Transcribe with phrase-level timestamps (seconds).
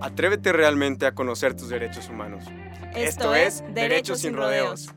[0.00, 2.44] Atrévete realmente a conocer tus derechos humanos.
[2.94, 4.90] Esto, es Derechos sin Rodeos.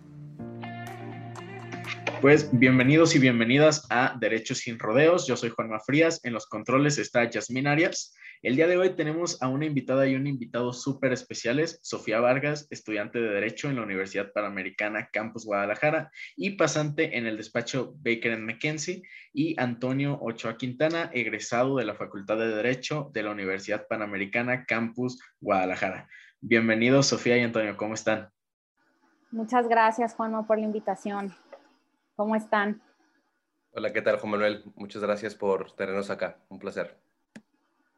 [2.22, 5.26] Pues bienvenidos y bienvenidas a Derechos sin Rodeos.
[5.26, 6.20] Yo soy Juanma Frías.
[6.24, 8.14] En los controles está Yasmín Arias.
[8.42, 12.68] El día de hoy tenemos a una invitada y un invitado súper especiales, Sofía Vargas,
[12.70, 18.38] estudiante de Derecho en la Universidad Panamericana Campus Guadalajara y pasante en el despacho Baker
[18.38, 19.04] McKenzie,
[19.34, 25.22] y Antonio Ochoa Quintana, egresado de la Facultad de Derecho de la Universidad Panamericana Campus
[25.42, 26.08] Guadalajara.
[26.40, 28.30] Bienvenidos, Sofía y Antonio, ¿cómo están?
[29.32, 31.36] Muchas gracias, Juanma, por la invitación.
[32.16, 32.82] ¿Cómo están?
[33.72, 34.64] Hola, ¿qué tal, Juan Manuel?
[34.78, 36.38] Muchas gracias por tenernos acá.
[36.48, 37.09] Un placer.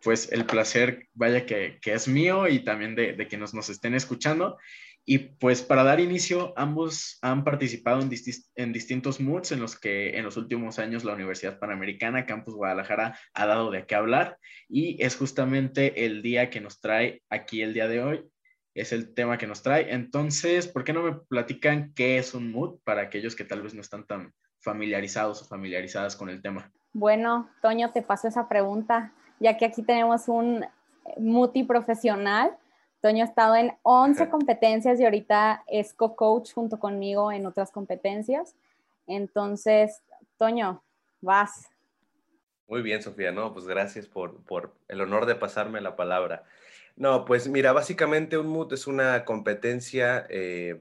[0.04, 4.58] Pues el placer, vaya que, es mío y también de, de quienes nos estén escuchando.
[5.04, 8.12] Y pues para dar inicio, ambos han participado en,
[8.56, 13.18] en, distintos moods en los que en los últimos años la Universidad Panamericana, Campus Guadalajara,
[13.34, 14.38] ha dado de qué hablar.
[14.70, 18.30] Y es justamente el día que nos trae aquí el día de hoy,
[18.76, 19.92] es el tema que nos trae.
[19.92, 23.74] Entonces, ¿por qué no me platican qué es un mood para aquellos que tal vez
[23.74, 26.72] no están tan familiarizados o familiarizadas con el tema?
[26.94, 30.66] Bueno, Toño, te paso esa pregunta, ya que aquí tenemos un
[31.18, 32.56] muti profesional.
[33.02, 38.56] Toño ha estado en 11 competencias y ahorita es co-coach junto conmigo en otras competencias.
[39.08, 40.02] Entonces,
[40.38, 40.84] Toño,
[41.22, 41.70] vas.
[42.68, 46.46] Muy bien, Sofía, no, pues gracias por, por el honor de pasarme la palabra.
[46.96, 50.78] No, pues mira, básicamente un MOOC es una competencia eh,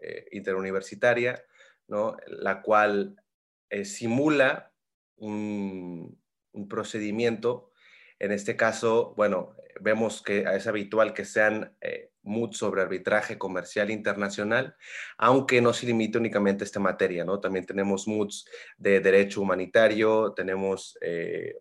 [0.00, 1.44] eh, interuniversitaria,
[1.86, 2.16] ¿no?
[2.26, 3.22] La cual
[3.68, 4.72] eh, simula
[5.16, 6.18] un,
[6.66, 7.70] procedimiento.
[8.18, 11.76] En este caso, bueno, vemos que es habitual que sean
[12.28, 14.76] MOOC sobre arbitraje comercial internacional,
[15.16, 17.40] aunque no se limite únicamente a esta materia, ¿no?
[17.40, 21.56] También tenemos MOOCs de derecho humanitario, tenemos eh,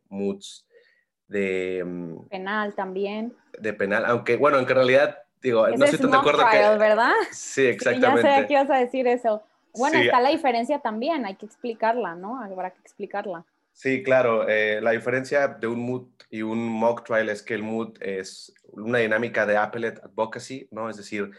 [1.27, 1.83] de...
[1.85, 3.35] Mm, penal también.
[3.57, 6.57] De penal, aunque bueno, en realidad, digo, no estoy tan de acuerdo que...
[6.77, 7.13] ¿verdad?
[7.31, 8.23] Sí, exactamente.
[8.23, 9.43] ya sé que ibas a decir eso.
[9.73, 12.41] Bueno, está la diferencia también, hay que explicarla, ¿no?
[12.41, 13.45] Habrá que explicarla.
[13.79, 14.49] Sí, claro.
[14.49, 18.51] Eh, la diferencia de un mood y un mock trial es que el mood es
[18.71, 20.89] una dinámica de appellate advocacy, ¿no?
[20.89, 21.29] Es decir,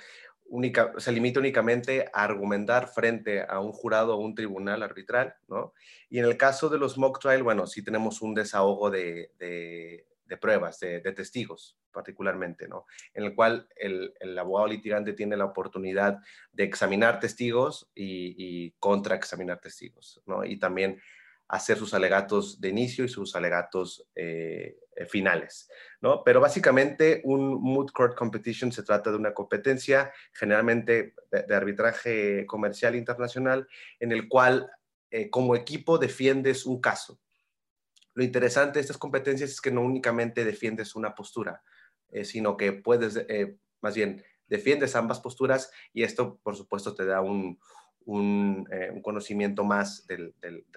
[0.44, 5.74] única, se limita únicamente a argumentar frente a un jurado o un tribunal arbitral, ¿no?
[6.08, 10.36] Y en el caso de los mock trial, bueno, sí tenemos un desahogo de, de,
[10.36, 12.86] pruebas, de, testigos particularmente, ¿no?
[13.14, 16.18] En el cual el, el, abogado litigante tiene la oportunidad
[16.52, 20.44] de examinar testigos y, y contraexaminar testigos, ¿no?
[20.44, 21.00] Y también
[21.48, 25.70] hacer sus alegatos de inicio y sus alegatos eh, eh, finales,
[26.00, 26.22] ¿no?
[26.22, 32.94] Pero básicamente un moot court competition se trata de una competencia generalmente de, arbitraje comercial
[32.94, 33.66] internacional
[33.98, 34.70] en el cual
[35.10, 37.18] eh, como equipo defiendes un caso.
[38.12, 41.62] Lo interesante de estas competencias es que no únicamente defiendes una postura,
[42.24, 43.24] sino que puedes,
[43.80, 47.60] más bien, defiendes ambas posturas y esto, por supuesto, te da un,
[48.10, 50.34] eh, un, conocimiento más del,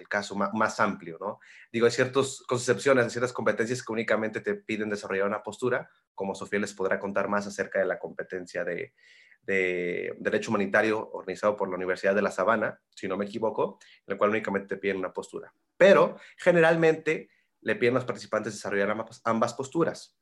[0.09, 1.39] caso, más, amplio, ¿no?
[1.71, 6.35] Digo, hay ciertas concepciones, hay ciertas competencias que únicamente te piden desarrollar una postura, como
[6.35, 8.93] Sofía les podrá contar más acerca de la competencia de,
[9.43, 14.11] de Derecho Humanitario organizado por la Universidad de La Sabana, si no me equivoco, en
[14.11, 15.53] el cual únicamente te piden una postura.
[15.77, 17.29] Pero generalmente
[17.61, 18.93] le piden a los participantes desarrollar
[19.23, 20.20] ambas posturas.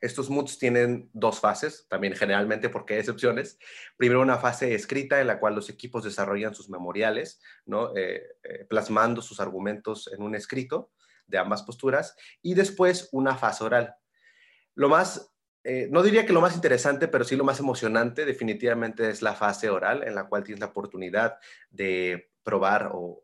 [0.00, 3.58] Estos moods tienen dos fases, también generalmente porque hay excepciones.
[3.96, 7.94] Primero una fase escrita en la cual los equipos desarrollan sus memoriales, ¿no?
[7.96, 10.90] Eh, eh, plasmando sus argumentos en un escrito
[11.26, 12.16] de ambas posturas.
[12.40, 13.94] Y después una fase oral.
[14.74, 15.34] Lo más,
[15.64, 19.34] eh, no diría que lo más interesante, pero sí lo más emocionante definitivamente es la
[19.34, 21.38] fase oral en la cual tienes la oportunidad
[21.70, 23.22] de probar o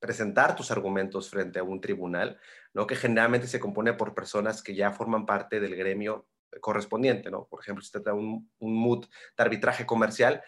[0.00, 2.38] presentar tus argumentos frente a un tribunal,
[2.74, 2.86] ¿no?
[2.86, 6.28] que generalmente se compone por personas que ya forman parte del gremio
[6.60, 7.30] correspondiente.
[7.30, 7.46] ¿no?
[7.46, 9.06] Por ejemplo, si te trata un, un mood
[9.36, 10.42] de arbitraje comercial,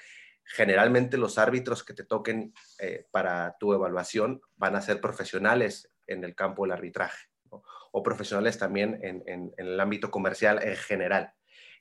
[0.44, 6.24] generalmente los árbitros que te toquen eh, para tu evaluación van a ser profesionales en
[6.24, 7.28] el campo del arbitraje
[7.94, 11.34] o profesionales también en, en el ámbito comercial en general.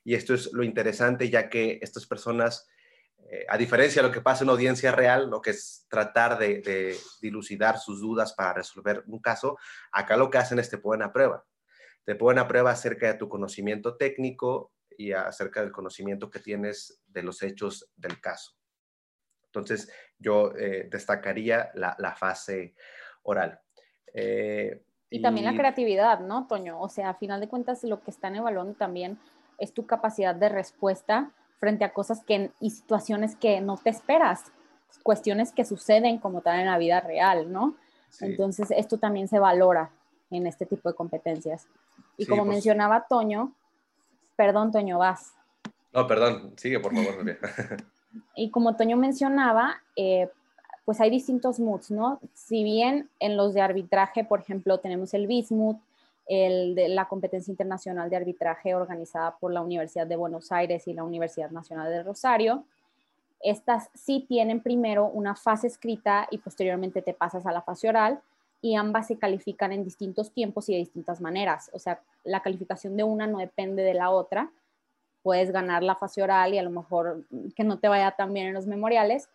[0.04, 2.68] Y esto es lo interesante, ya que estas personas
[3.32, 6.38] eh, a diferencia de lo que pasa en una audiencia real, lo que es tratar
[6.38, 9.56] de, dilucidar sus dudas para resolver un caso,
[9.90, 11.42] acá lo que hacen es te ponen a prueba.
[12.04, 17.00] Te ponen a prueba acerca de tu conocimiento técnico y acerca del conocimiento que tienes
[17.06, 18.52] de los hechos del caso.
[19.46, 22.74] Entonces, yo eh, destacaría la, fase
[23.22, 23.58] oral.
[24.12, 26.78] Eh, y, también la creatividad, ¿no, Toño?
[26.78, 29.18] O sea, a final de cuentas, lo que están evaluando también
[29.56, 34.42] es tu capacidad de respuesta frente a cosas que, y situaciones que no te esperas,
[35.04, 37.76] cuestiones que suceden como tal en la vida real, ¿no?
[38.18, 39.92] Entonces, esto también se valora
[40.32, 41.68] en este tipo de competencias.
[42.16, 43.52] Y como pues mencionaba Toño,
[44.34, 45.34] perdón, Toño, vas.
[45.92, 47.38] No, perdón, sigue por favor.
[48.34, 50.28] y como Toño mencionaba, eh,
[50.84, 52.18] pues hay distintos moods, ¿no?
[52.34, 55.78] Si bien en los de arbitraje, por ejemplo, tenemos el Bismuth,
[56.26, 60.94] el de la competencia internacional de arbitraje organizada por la Universidad de Buenos Aires y
[60.94, 62.64] la Universidad Nacional de Rosario,
[63.42, 68.20] estas sí tienen primero una fase escrita y posteriormente te pasas a la fase oral
[68.60, 71.68] y ambas se califican en distintos tiempos y de distintas maneras.
[71.72, 74.52] O sea, la calificación de una no depende de la otra.
[75.24, 77.24] Puedes ganar la fase oral y a lo mejor
[77.56, 79.28] que no te vaya tan bien en los memoriales,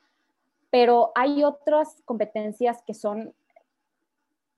[0.69, 3.33] pero hay otras competencias que son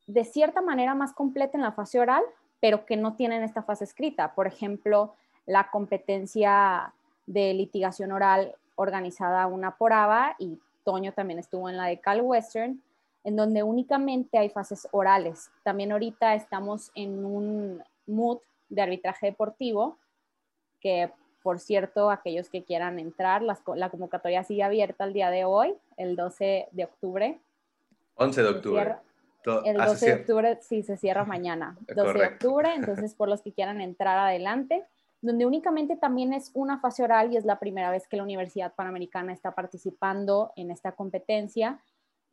[0.10, 2.24] de cierta manera más completa en la fase oral,
[2.60, 4.34] pero que no tienen esta fase escrita.
[4.34, 5.14] Por ejemplo,
[5.46, 6.94] la competencia
[7.28, 12.22] de litigación oral organizada una por ABA y Toño también estuvo en la de Cal
[12.22, 12.82] Western,
[13.24, 15.52] en donde únicamente hay fases orales.
[15.64, 20.00] También ahorita estamos en un mood de arbitraje deportivo,
[20.80, 21.12] que
[21.44, 26.16] por cierto, aquellos que quieran entrar, la convocatoria sigue abierta el día de hoy, el
[26.16, 27.40] 12 de octubre.
[28.16, 28.96] 11 de octubre.
[29.46, 31.78] El 12 de octubre sí se cierra mañana.
[31.96, 34.86] 12 de octubre, entonces por los que quieran entrar adelante,
[35.22, 38.74] donde únicamente también es una fase oral y es la primera vez que la Universidad
[38.74, 41.80] Panamericana está participando en esta competencia.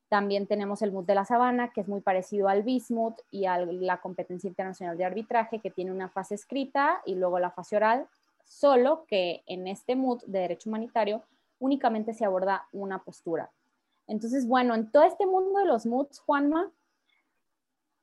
[0.08, 3.58] También tenemos el MUD de la Sabana, que es muy parecido al BISMUD y a
[3.58, 8.06] la competencia internacional de arbitraje, que tiene una fase escrita y luego la fase oral,
[8.44, 11.22] solo que en este MUD de derecho humanitario
[11.58, 13.50] únicamente se aborda una postura.
[14.06, 16.70] Entonces, bueno, en todo este mundo de los MUDs, Juanma,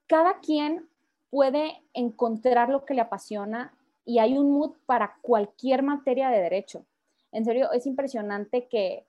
[0.07, 0.87] cada quien
[1.29, 3.73] puede encontrar lo que le apasiona
[4.05, 6.85] y hay un MUD para cualquier materia de derecho.
[7.31, 9.05] En serio, es impresionante que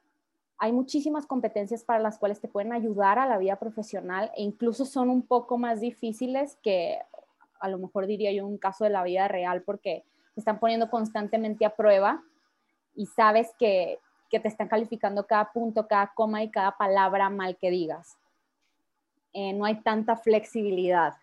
[0.59, 4.85] hay muchísimas competencias para las cuales te pueden ayudar a la vida profesional e incluso
[4.87, 7.01] son un poco más difíciles que
[7.61, 10.05] a lo mejor diría yo un caso de la vida real porque
[10.35, 12.23] te están poniendo constantemente a prueba
[12.95, 13.99] y sabes que,
[14.31, 18.17] que te están calificando cada punto, cada coma y cada palabra mal que digas.
[19.35, 21.15] Eh, no hay tanta flexibilidad.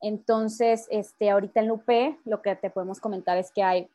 [0.00, 1.88] Entonces, este, ahorita en UP
[2.24, 3.88] lo que te podemos comentar es que hay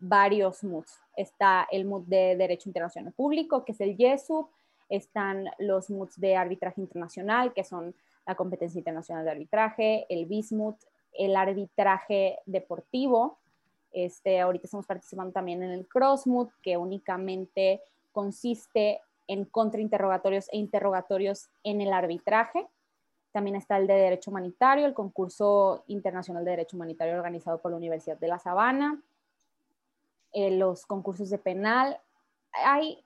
[0.00, 1.00] varios MUDs.
[1.16, 4.48] Está el MUD de Derecho Internacional Público, que es el YESUP,
[4.88, 7.94] están los MUDs de Arbitraje Internacional, que son
[8.26, 10.74] la Competencia Internacional de Arbitraje, el BISMUD,
[11.12, 13.38] el Arbitraje Deportivo.
[13.92, 17.80] Este, ahorita estamos participando también en el CrossMUD, que únicamente
[18.12, 22.66] consiste en contrainterrogatorios e interrogatorios en el arbitraje.
[23.32, 27.76] También está el de Derecho Humanitario, el concurso internacional de Derecho Humanitario organizado por la
[27.76, 29.02] Universidad de La Sabana,
[30.32, 31.98] eh, los concursos de penal.
[32.64, 33.04] Hay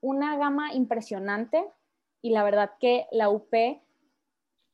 [0.00, 1.64] una gama impresionante
[2.22, 3.52] y la verdad que la UP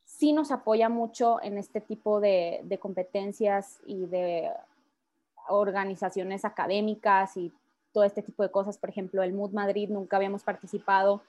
[0.05, 4.51] sí nos apoya mucho en este tipo de, de competencias y de
[5.47, 7.51] organizaciones académicas y
[7.91, 8.77] todo este tipo de cosas.
[8.77, 11.21] Por ejemplo, el MUD Madrid nunca habíamos participado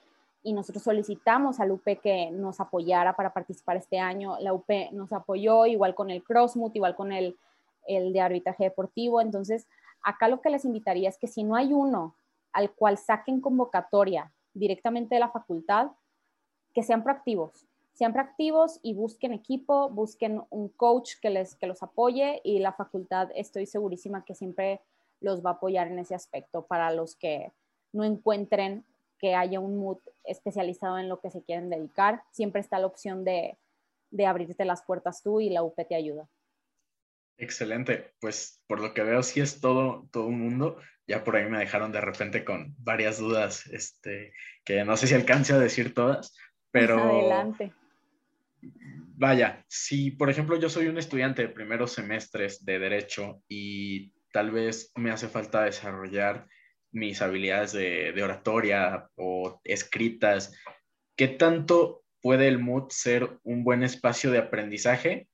[0.43, 4.37] y nosotros solicitamos a la UP que nos apoyara para participar este año.
[4.39, 7.37] La UP nos apoyó, igual con el CrossMut, igual con el,
[7.87, 9.21] el de arbitraje deportivo.
[9.21, 9.67] Entonces,
[10.03, 12.15] acá lo que les invitaría es que si no hay uno
[12.51, 15.91] al cual saquen convocatoria directamente de la facultad,
[16.73, 21.83] que sean proactivos, sean proactivos y busquen equipo, busquen un coach que, les, que los
[21.83, 24.81] apoye y la facultad estoy segurísima que siempre
[25.23, 27.51] los va a apoyar en ese aspecto para los que
[27.91, 28.85] no encuentren
[29.17, 32.23] que haya un mood especializado en lo que se quieren dedicar.
[32.31, 33.57] Siempre está la opción de,
[34.11, 36.27] de abrirte las puertas tú y la UP te ayuda.
[37.37, 40.77] Excelente, pues por lo que veo sí es todo, todo un mundo.
[41.07, 45.15] Ya por ahí me dejaron de repente con varias dudas, este, que no sé si
[45.15, 46.37] alcance a decir todas,
[46.71, 46.99] pero...
[46.99, 47.73] Adelante.
[49.15, 54.51] Vaya, si por ejemplo yo soy un estudiante de primeros semestres de derecho y tal
[54.51, 56.47] vez me hace falta desarrollar
[56.91, 60.53] mis habilidades de, oratoria o escritas,
[61.15, 65.27] ¿qué tanto puede el MOOC ser un buen espacio de aprendizaje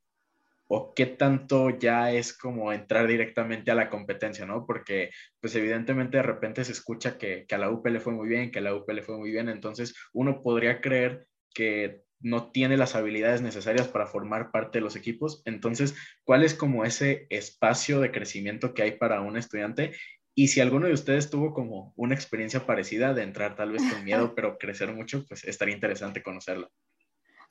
[0.68, 4.66] o qué tanto ya es como entrar directamente a la competencia, ¿no?
[4.66, 8.28] Porque pues evidentemente de repente se escucha que, que, a la UP le fue muy
[8.28, 12.52] bien, que a la UP le fue muy bien, entonces uno podría creer que no
[12.52, 15.42] tiene las habilidades necesarias para formar parte de los equipos.
[15.46, 19.94] Entonces, ¿cuál es como ese espacio de crecimiento que hay para un estudiante?
[20.36, 24.04] Y si alguno de ustedes tuvo como una experiencia parecida de entrar tal vez con
[24.04, 26.70] miedo, pero crecer mucho, pues estaría interesante conocerla.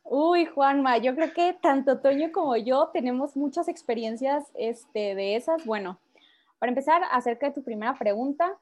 [0.04, 5.66] Uy, Juanma, yo creo que tanto Toño como yo tenemos muchas experiencias este, de esas.
[5.66, 6.00] Bueno,
[6.58, 8.58] para empezar, acerca de tu primera pregunta,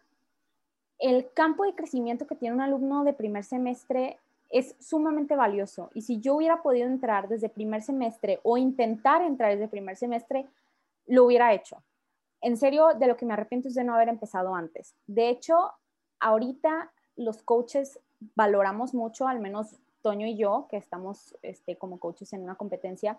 [0.99, 4.19] el campo de crecimiento que tiene un alumno de primer semestre
[4.51, 5.91] es sumamente valioso.
[5.95, 10.47] Y si yo hubiera podido entrar desde primer semestre o intentar entrar desde primer semestre,
[11.07, 11.83] lo hubiera hecho.
[12.41, 14.95] En serio, de lo que me arrepiento es de no haber empezado antes.
[15.07, 15.73] De hecho,
[16.21, 17.99] ahorita los coaches
[18.35, 23.19] valoramos mucho, al menos Toño y yo, que estamos este, como coaches en una competencia,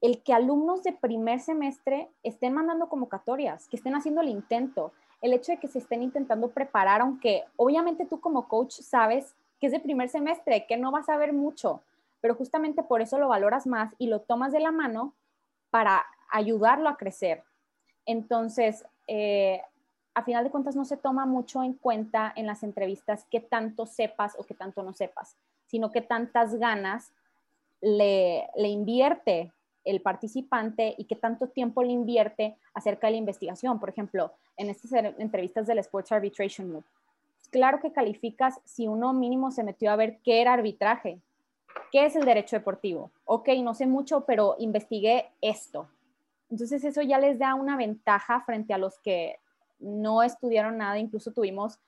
[0.00, 5.32] el que alumnos de primer semestre estén mandando convocatorias, que estén haciendo el intento, el
[5.32, 9.72] hecho de que se estén intentando preparar, aunque obviamente tú como coach sabes que es
[9.72, 11.82] de primer semestre, que no vas a ver mucho,
[12.20, 15.14] pero justamente por eso lo valoras más y lo tomas de la mano
[15.70, 17.44] para ayudarlo a crecer.
[18.04, 19.62] Entonces, eh,
[20.14, 23.86] a final de cuentas no se toma mucho en cuenta en las entrevistas qué tanto
[23.86, 25.36] sepas o qué tanto no sepas,
[25.68, 27.12] sino qué tantas ganas
[27.80, 29.52] le, le invierte
[29.84, 33.78] el participante y qué tanto tiempo le invierte acerca de la investigación.
[33.78, 36.84] Por ejemplo, en estas entrevistas del Sports Arbitration Loop.
[37.52, 41.20] Claro que calificas si uno mínimo se metió a ver qué era arbitraje,
[41.92, 43.12] qué es el derecho deportivo.
[43.26, 45.86] Ok, no sé mucho, pero investigué esto.
[46.48, 49.36] Entonces eso ya les da una ventaja frente a los que
[49.78, 51.78] no estudiaron nada, incluso tuvimos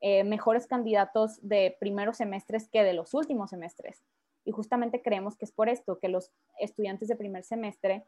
[0.00, 4.02] eh, mejores candidatos de primeros semestres que de los últimos semestres.
[4.44, 8.04] Y justamente creemos que es por esto que los estudiantes de primer semestre,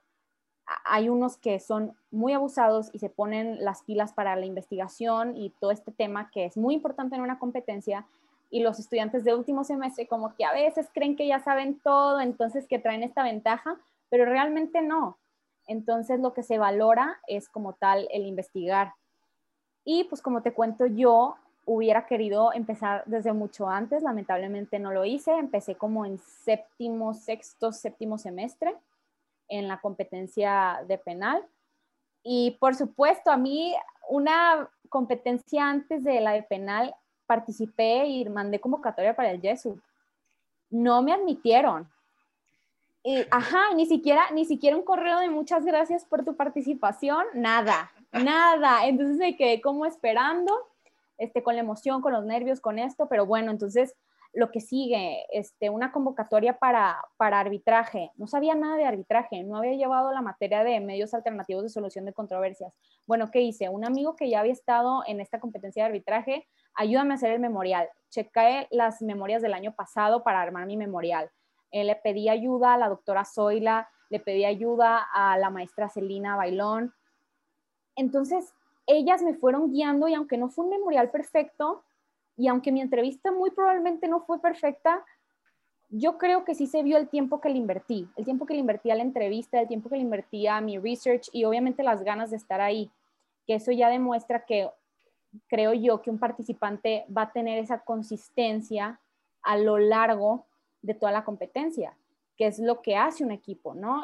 [0.85, 5.51] hay unos que son muy abusados y se ponen las pilas para la investigación y
[5.61, 8.07] todo este tema que es muy importante en una competencia.
[8.51, 12.21] Y los estudiantes de último semestre como que a veces creen que ya saben todo,
[12.21, 13.77] entonces que traen esta ventaja,
[14.11, 15.19] pero realmente no.
[15.67, 18.93] Entonces lo que se valora es como tal el investigar.
[19.85, 25.05] Y pues como te cuento yo, hubiera querido empezar desde mucho antes, lamentablemente no lo
[25.05, 28.77] hice, empecé como en séptimo, sexto, séptimo semestre
[29.59, 31.45] en la competencia de penal.
[32.23, 33.75] Y por supuesto, a mí
[34.09, 36.95] una competencia antes de la de penal,
[37.27, 39.81] participé y mandé convocatoria para el Jesup.
[40.71, 41.91] No me admitieron.
[43.03, 47.93] Y, ajá, ni siquiera, ni siquiera un correo de muchas gracias por tu participación, nada,
[48.13, 48.87] nada.
[48.87, 50.55] Entonces me quedé como esperando
[51.19, 53.95] este, con la emoción, con los nervios, con esto, pero bueno, entonces
[54.35, 58.11] lo que sigue, este, una convocatoria para, para arbitraje.
[58.17, 62.05] No sabía nada de arbitraje, no había llevado la materia de medios alternativos de solución
[62.05, 62.75] de controversias.
[63.07, 63.69] Bueno, ¿qué hice?
[63.69, 67.41] Un amigo que ya había estado en esta competencia de arbitraje, ayúdame a hacer el
[67.41, 67.89] memorial.
[68.11, 71.31] Chequé las memorias del año pasado para armar mi memorial.
[71.71, 76.37] Eh, le pedí ayuda a la doctora Zoila, le pedí ayuda a la maestra Celina
[76.37, 76.93] Bailón.
[77.95, 78.53] Entonces,
[78.87, 81.85] ellas me fueron guiando y aunque no fue un memorial perfecto
[82.37, 85.05] y aunque mi entrevista muy probablemente no fue perfecta,
[85.91, 88.61] yo creo que sí se vio el tiempo que le invertí, el tiempo que le
[88.61, 92.03] invertí a la entrevista, el tiempo que le invertí a mi research y obviamente las
[92.03, 92.91] ganas de estar ahí,
[93.47, 94.69] que eso ya demuestra que
[95.47, 98.99] creo yo que un participante va a tener esa consistencia
[99.43, 100.47] a lo largo
[100.83, 101.97] de toda la competencia,
[102.37, 104.03] que es lo que hace un equipo, ¿no?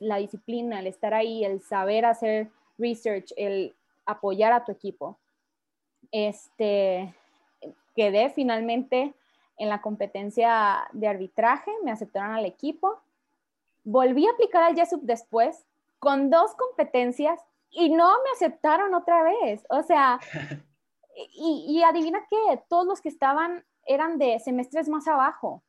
[0.00, 3.74] la disciplina, el estar ahí, el saber hacer research, el
[4.06, 5.18] apoyar a tu equipo.
[6.12, 7.14] Este,
[7.94, 9.14] quedé finalmente
[9.56, 13.00] en la competencia de arbitraje, me aceptaron al equipo.
[13.84, 15.66] Volví a aplicar al YESUP después
[15.98, 19.64] con dos competencias y no me aceptaron otra vez.
[19.70, 20.18] O sea,
[21.34, 25.62] y, y adivina qué, todos los que estaban eran de semestres más abajo.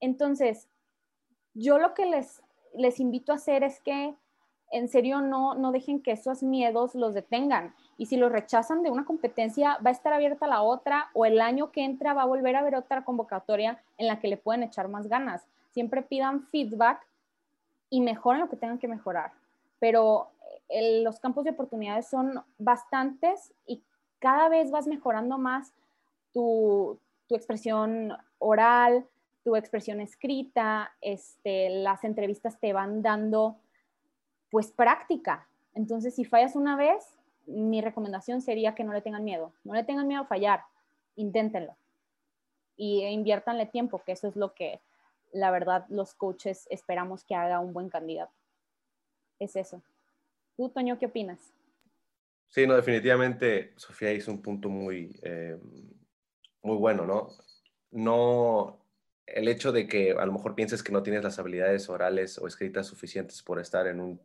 [0.00, 0.68] Entonces,
[1.54, 2.42] yo lo que les,
[2.74, 4.14] les invito a hacer es que
[4.70, 7.74] en serio no, no dejen que esos miedos los detengan.
[7.98, 11.40] Y si los rechazan de una competencia, va a estar abierta la otra o el
[11.40, 14.62] año que entra va a volver a haber otra convocatoria en la que le pueden
[14.62, 15.46] echar más ganas.
[15.70, 17.06] Siempre pidan feedback
[17.88, 19.32] y mejoren lo que tengan que mejorar.
[19.78, 20.28] Pero
[20.68, 23.82] eh, los campos de oportunidades son bastantes y
[24.18, 25.72] cada vez vas mejorando más
[26.32, 29.06] tu, tu expresión oral,
[29.44, 33.56] tu expresión escrita, este, las entrevistas te van dando
[34.50, 35.46] pues práctica.
[35.74, 37.15] Entonces, si fallas una vez,
[37.46, 39.52] mi recomendación sería que no le tengan miedo.
[39.64, 40.62] No le tengan miedo a fallar,
[41.14, 41.76] inténtenlo.
[42.76, 44.80] Y inviértanle tiempo, que eso es lo que
[45.32, 48.32] la verdad los coaches esperamos que haga un buen candidato.
[49.38, 49.82] Es eso.
[50.56, 51.52] ¿Tú, Toño, qué opinas?
[52.48, 55.58] Sí, no, definitivamente Sofía hizo un punto muy, eh,
[56.62, 57.30] muy bueno, ¿no?
[57.90, 58.78] No,
[59.26, 62.46] el hecho de que a lo mejor pienses que no tienes las habilidades orales o
[62.46, 64.20] escritas suficientes por estar en un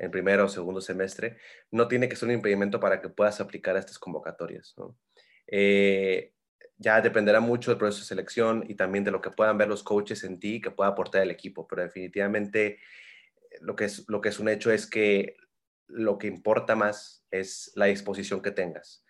[0.00, 1.36] en primero o segundo semestre,
[1.70, 4.74] no tiene que ser un impedimento para que puedas aplicar a estas convocatorias.
[5.46, 6.32] Eh,
[6.78, 9.82] ya dependerá mucho del proceso de selección y también de lo que puedan ver los
[9.82, 12.78] coaches en ti que pueda aportar el equipo, pero definitivamente
[13.60, 15.36] lo que es, lo que es un hecho es que
[15.86, 19.04] lo que importa más es la disposición que tengas.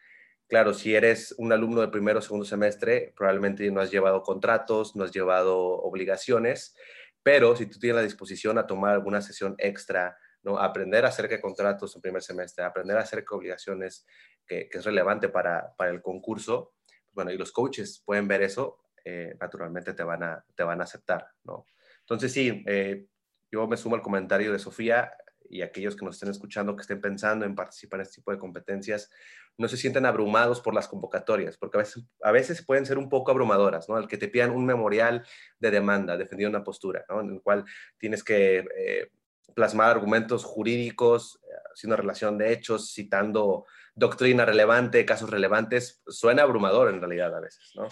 [0.49, 4.97] Claro, si eres un alumno de primero o segundo semestre, probablemente no has llevado contratos,
[4.97, 6.75] no has llevado obligaciones,
[7.23, 10.59] pero si tú tienes la disposición a tomar alguna sesión extra, ¿no?
[10.59, 14.07] aprender acerca de contratos en primer semestre, aprender acerca de obligaciones,
[14.47, 16.75] que, es relevante para, el concurso,
[17.13, 20.85] bueno, y los coaches pueden ver eso, eh, naturalmente te van, a, te van a
[20.85, 21.67] aceptar, ¿no?
[22.01, 23.07] Entonces sí, eh,
[23.51, 25.13] yo me sumo al comentario de Sofía
[25.49, 28.39] y aquellos que nos estén escuchando, que estén pensando en participar en este tipo de
[28.39, 29.11] competencias,
[29.59, 33.09] no se sienten abrumados por las convocatorias, porque a veces, a veces pueden ser un
[33.09, 33.99] poco abrumadoras, ¿no?
[33.99, 35.27] El que te pidan un memorial
[35.59, 37.05] de demanda, defendiendo una postura.
[37.09, 37.65] En el cual
[37.99, 39.11] tienes que eh,
[39.55, 46.89] plasmar argumentos jurídicos, eh, haciendo relación de hechos, citando doctrina relevante, casos relevantes, suena abrumador
[46.89, 47.89] en realidad a veces, ¿no?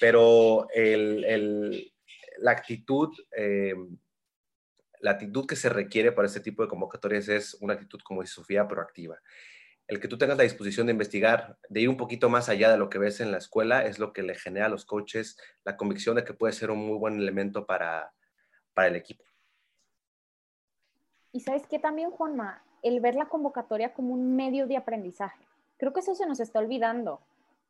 [0.00, 0.68] Pero
[2.38, 3.10] la actitud...
[3.36, 3.74] Eh,
[5.00, 8.34] la actitud que se requiere para este tipo de convocatorias es una actitud, como dice
[8.34, 9.20] Sofía, proactiva.
[9.86, 12.78] El que tú tengas la disposición de investigar, de ir un poquito más allá de
[12.78, 15.76] lo que ves en la escuela, es lo que le genera a los coaches la
[15.76, 18.12] convicción de que puede ser un muy buen elemento para,
[18.74, 19.24] para el equipo.
[21.36, 25.44] Y sabes qué también, Juanma, el ver la convocatoria como un medio de aprendizaje.
[25.76, 27.20] Creo que eso se nos está olvidando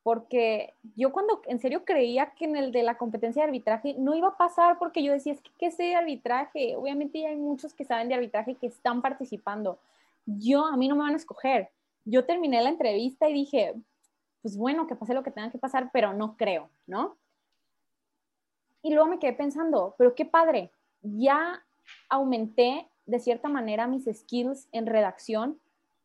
[0.03, 4.15] porque yo cuando en serio creía que en el de la competencia de arbitraje no
[4.15, 6.77] iba a pasar porque yo decía, es que ¿qué sé de arbitraje?
[6.77, 9.77] Obviamente hay muchos que saben de arbitraje que están participando.
[10.25, 11.69] Yo, a mí no me van a escoger.
[12.05, 13.73] Yo terminé la entrevista y dije,
[14.41, 17.17] pues bueno, que pase lo que tenga que pasar, pero no creo, ¿no?
[18.81, 20.71] Y luego me quedé pensando, pero qué padre,
[21.01, 21.61] ya
[22.07, 25.59] aumenté de cierta manera mis skills en redacción,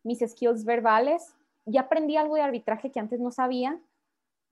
[0.04, 1.34] mis skills verbales,
[1.66, 3.78] ya aprendí algo de arbitraje que antes no sabía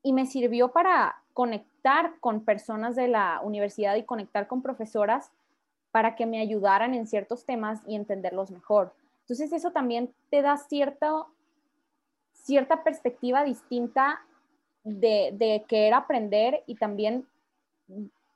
[0.03, 5.31] y me sirvió para conectar con personas de la universidad y conectar con profesoras
[5.91, 8.93] para que me ayudaran en ciertos temas y entenderlos mejor.
[9.23, 11.27] Entonces eso también te da cierta,
[12.33, 14.21] cierta perspectiva distinta
[14.85, 17.27] de, de querer aprender y también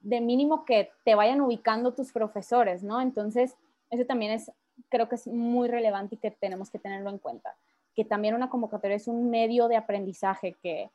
[0.01, 3.01] de mínimo que te vayan ubicando tus profesores, ¿no?
[3.01, 3.57] Entonces,
[3.95, 4.51] eso también es,
[4.89, 7.55] creo que es muy relevante y que tenemos que tenerlo en cuenta,
[7.95, 10.91] que también una convocatoria es un medio de aprendizaje que,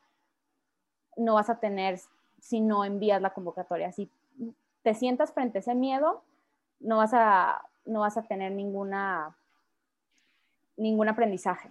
[1.16, 2.00] no vas a tener
[2.40, 3.92] si no envías la convocatoria.
[3.92, 4.10] Si
[4.82, 6.22] te sientas frente a ese miedo,
[6.80, 9.36] no vas a, no vas a tener ninguna,
[10.76, 11.68] ningún aprendizaje.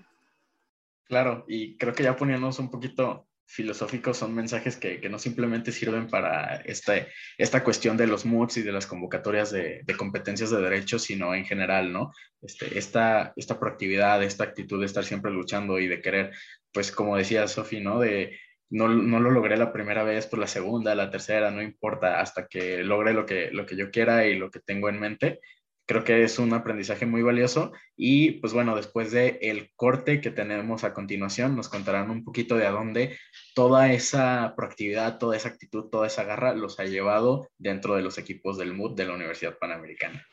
[1.05, 6.07] Claro, y creo que ya poniéndonos un poquito filosóficos son mensajes que, no simplemente sirven
[6.07, 11.01] para este, esta cuestión de los MOOCs y de las convocatorias de, competencias de derechos,
[11.01, 12.13] sino en general, ¿no?
[12.43, 16.31] Este, esta, esta proactividad, esta actitud de estar siempre luchando y de querer,
[16.71, 17.99] pues como decía Sofi, ¿no?
[17.99, 18.37] De
[18.69, 22.83] no, lo logré la primera vez, pues la segunda, la tercera, no importa, hasta que
[22.83, 25.39] logre lo que, lo que yo quiera y lo que tengo en mente.
[25.89, 30.29] Creo que es un aprendizaje muy valioso y pues bueno, después de el corte que
[30.29, 33.17] tenemos a continuación, nos contarán un poquito de a dónde
[33.55, 38.19] toda esa proactividad, toda esa actitud, toda esa garra los ha llevado dentro de los
[38.19, 40.23] equipos del MUD de la Universidad Panamericana.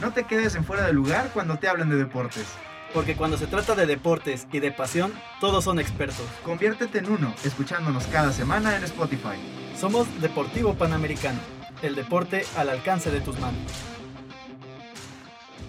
[0.00, 2.48] No te quedes en fuera de lugar cuando te hablan de deportes
[2.92, 6.26] porque cuando se trata de deportes y de pasión, todos son expertos.
[6.44, 9.38] Conviértete en uno, escuchándonos cada semana en Spotify.
[9.76, 11.38] Somos Deportivo Panamericano,
[11.82, 13.60] el deporte al alcance de tus manos.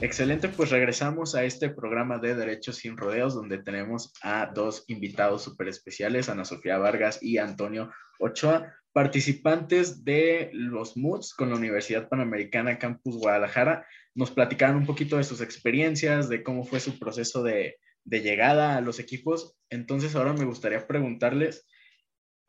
[0.02, 5.44] Excelente, pues regresamos a este programa de Derechos sin Rodeos, donde tenemos a dos invitados
[5.44, 12.10] súper especiales, Ana Sofía Vargas y Antonio Ochoa, participantes de los MUDs con la Universidad
[12.10, 17.44] Panamericana Campus Guadalajara nos platicaron un poquito de sus experiencias, de cómo fue su proceso
[17.44, 19.56] de, llegada a los equipos.
[19.70, 21.66] Entonces ahora me gustaría preguntarles,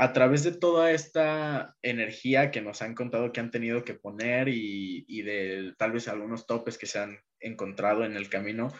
[0.02, 4.48] a través de toda esta energía que nos han contado que han tenido que poner
[4.48, 8.72] y, de tal vez algunos topes que se han encontrado en el camino,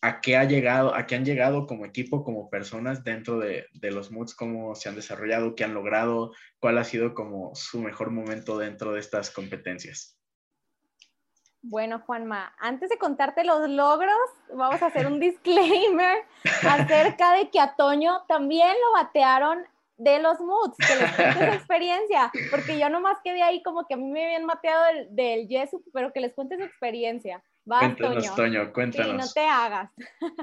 [0.00, 3.92] ¿a qué, ha llegado, a qué han llegado como equipo, como personas dentro de, de
[3.92, 8.10] los MOOCs, cómo se han desarrollado, qué han logrado, cuál ha sido como su mejor
[8.10, 10.18] momento dentro de estas competencias?
[11.62, 14.18] Bueno, Juanma, antes de contarte los logros,
[14.52, 16.18] vamos a hacer un disclaimer
[16.66, 19.64] acerca de que a Toño también lo batearon
[19.96, 23.94] de los moods, que les cuente su experiencia, porque yo nomás quedé ahí como que
[23.94, 27.42] a mí me habían mateado del, del Yesu, pero que les cuente su experiencia.
[27.64, 28.72] cuéntanos, Toño.
[28.72, 29.10] cuéntanos.
[29.10, 29.90] Sí, no te hagas.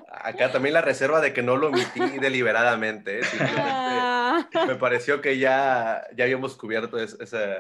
[0.10, 3.20] Acá también la reserva de que no lo omití deliberadamente.
[3.20, 3.24] ¿eh?
[3.58, 4.48] Ah.
[4.68, 7.56] me pareció que ya, ya habíamos cubierto ese,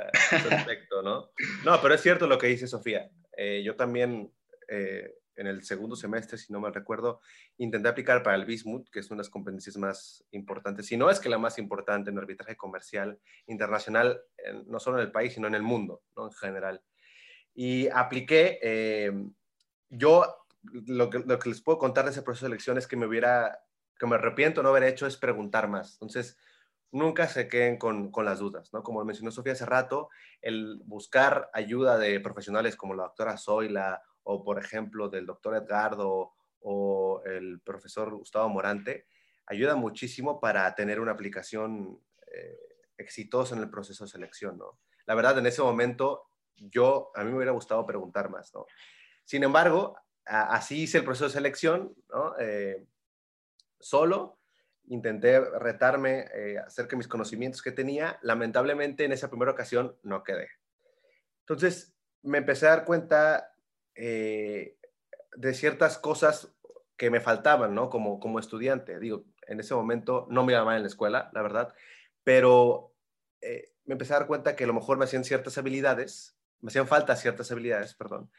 [0.49, 1.32] aspecto, ¿no?
[1.65, 3.10] No, pero es cierto lo que dice Sofía.
[3.36, 4.32] Eh, yo también,
[4.69, 7.21] eh, en el segundo semestre, si no me recuerdo,
[7.58, 11.10] intenté aplicar para el Bismuth, que es una de las competencias más importantes, si no
[11.10, 14.21] es que la más importante en arbitraje comercial internacional,
[14.67, 16.27] no solo en el país, sino en el mundo, ¿no?
[16.27, 16.82] En general.
[17.54, 18.60] Y apliqué
[19.89, 20.25] yo
[20.63, 23.06] lo que, lo que, les puedo contar de ese proceso de elección es que me
[23.06, 23.63] hubiera,
[23.99, 25.93] que me arrepiento no haber hecho es preguntar más.
[25.93, 26.38] Entonces,
[26.91, 28.84] nunca se queden con, con las dudas, ¿no?
[28.84, 30.10] Como mencionó Sofía hace rato,
[30.41, 36.34] el buscar ayuda de profesionales como la doctora Zoila o, por ejemplo, del doctor Edgardo
[36.62, 39.08] o el profesor Gustavo Morante,
[39.48, 42.00] ayuda muchísimo para tener una aplicación
[42.32, 42.58] eh,
[42.98, 44.80] exitosa en el proceso de selección, ¿no?
[45.06, 48.66] La verdad, en ese momento, yo, a mí me hubiera gustado preguntar más, ¿no?
[49.26, 52.38] Sin embargo, así hice el proceso de selección, ¿no?
[52.40, 52.86] Eh,
[53.80, 54.40] solo,
[54.88, 58.20] intenté retarme eh, acerca de mis conocimientos que tenía.
[58.22, 60.50] Lamentablemente, en esa primera ocasión no quedé.
[61.42, 63.51] Entonces, me empecé a dar cuenta
[64.02, 64.78] eh,
[65.36, 66.54] de ciertas cosas
[66.98, 67.90] que me faltaban, ¿no?
[67.90, 69.00] Como, como estudiante.
[69.00, 71.74] Digo, en ese momento no me iba mal en la escuela, la verdad,
[72.24, 72.92] pero
[73.86, 76.88] me empecé a dar cuenta que a lo mejor me hacían ciertas habilidades, me hacían
[76.88, 78.32] falta ciertas habilidades, perdón,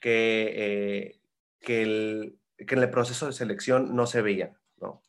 [0.00, 1.20] que, eh,
[1.60, 5.02] que, el, que, en el proceso de selección no se veían, ¿no?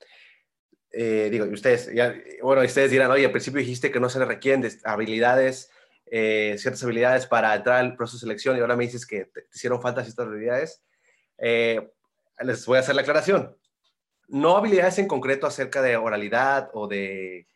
[0.92, 4.24] Eh, digo, y ustedes, ya, bueno, ustedes dirán, oye, al principio dijiste que no se
[4.24, 5.72] requieren habilidades,
[6.12, 9.48] eh, ciertas habilidades para entrar al proceso de selección y ahora me dices que te,
[9.54, 10.84] hicieron falta ciertas habilidades.
[11.38, 13.56] les voy a hacer la aclaración.
[14.28, 17.48] No habilidades en concreto acerca de oralidad o de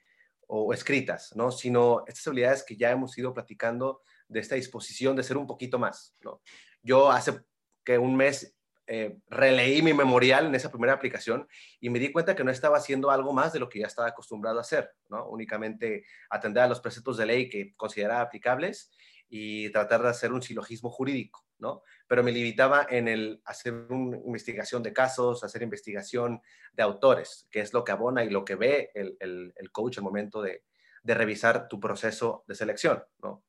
[0.48, 1.52] o escritas, ¿no?
[1.52, 5.80] Sino estas habilidades que ya hemos ido platicando de esta disposición de ser un poquito
[5.80, 6.42] más, ¿no?
[6.82, 7.40] Yo hace
[7.84, 8.56] que un mes
[8.96, 11.48] eh, releí mi memorial en esa primera aplicación
[11.80, 14.10] y me di cuenta que no estaba haciendo algo más de lo que ya estaba
[14.10, 15.28] acostumbrado a hacer, ¿no?
[15.30, 18.92] Únicamente atender a los preceptos de ley que consideraba aplicables
[19.28, 21.82] y tratar de hacer un silogismo jurídico, ¿no?
[22.06, 26.40] Pero me limitaba en el hacer una investigación de casos, hacer investigación
[26.74, 30.40] de autores, que es lo que abona y lo que ve el, coach al momento
[30.40, 30.66] de,
[31.02, 33.44] de revisar tu proceso de selección, ¿no?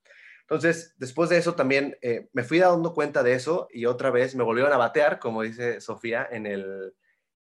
[0.48, 4.34] Entonces, después de eso también eh, me fui dando cuenta de eso y otra vez
[4.34, 6.94] me volvieron a batear, como dice Sofía, en el,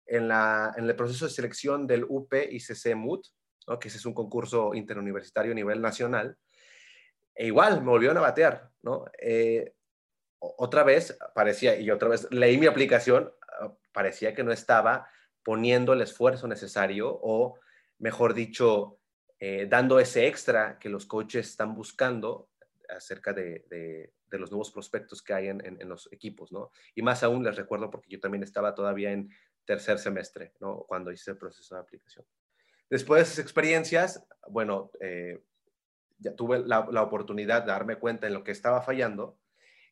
[0.05, 3.27] en, la, en el proceso de selección del UP ICC MUT,
[3.67, 3.79] ¿no?
[3.79, 6.37] que ese es un concurso interuniversitario a nivel nacional.
[7.33, 9.05] E igual, me volvieron a batear, ¿no?
[9.17, 9.73] Eh,
[10.39, 15.07] otra vez parecía, y otra vez leí mi aplicación, ah, parecía que no estaba
[15.43, 17.57] poniendo el esfuerzo necesario o,
[17.99, 18.99] mejor dicho,
[19.39, 22.50] eh, dando ese extra que los coaches están buscando
[22.95, 26.71] acerca de, los nuevos prospectos que hay en, los equipos, ¿no?
[26.95, 29.29] Y más aún les recuerdo porque yo también estaba todavía en
[29.65, 30.85] tercer semestre, ¿no?
[30.87, 32.25] Cuando hice el proceso de aplicación.
[32.89, 35.43] Después de esas experiencias, bueno, eh,
[36.17, 39.39] ya tuve la, la, oportunidad de darme cuenta en lo que estaba fallando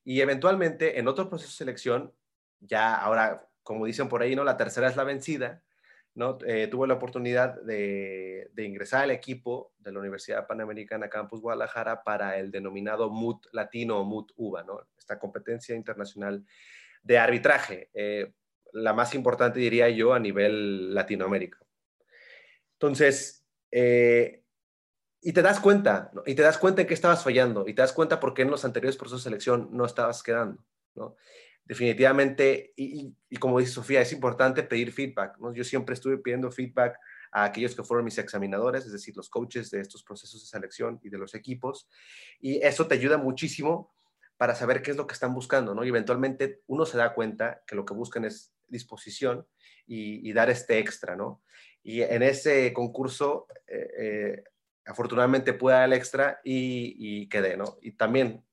[0.04, 2.14] y eventualmente en otro proceso de selección,
[2.60, 4.44] ya ahora, como dicen por ahí, ¿no?
[4.44, 5.64] La tercera es la vencida,
[6.20, 6.38] ¿no?
[6.46, 12.38] Eh, tuve la oportunidad de, ingresar al equipo de la Universidad Panamericana Campus Guadalajara para
[12.38, 14.86] el denominado MUT Latino o MUT UBA, ¿no?
[14.98, 16.46] esta competencia internacional
[17.04, 18.34] de arbitraje, eh,
[18.74, 21.58] la más importante diría yo a nivel Latinoamérica.
[22.74, 24.44] Entonces, eh,
[25.22, 27.94] y te das cuenta, y te das cuenta en qué estabas fallando, y te das
[27.94, 31.16] cuenta por qué en los anteriores procesos de selección no estabas quedando, ¿no?
[31.70, 35.38] Definitivamente, y, como dice Sofía, es importante pedir feedback.
[35.38, 35.54] ¿no?
[35.54, 36.98] Yo siempre estuve pidiendo feedback
[37.32, 41.00] a aquellos que fueron mis examinadores, es decir, los coaches de estos procesos de selección
[41.04, 41.88] y de los equipos,
[42.40, 43.94] y eso te ayuda muchísimo
[44.36, 45.84] para saber qué es lo que están buscando, ¿no?
[45.84, 49.46] Y eventualmente uno se da cuenta que lo que buscan es disposición
[49.86, 51.44] y, dar este extra, ¿no?
[51.84, 54.44] Y en ese concurso, eh, eh,
[54.86, 57.78] afortunadamente pude dar el extra y, y quedé, ¿no?
[57.82, 58.44] Y también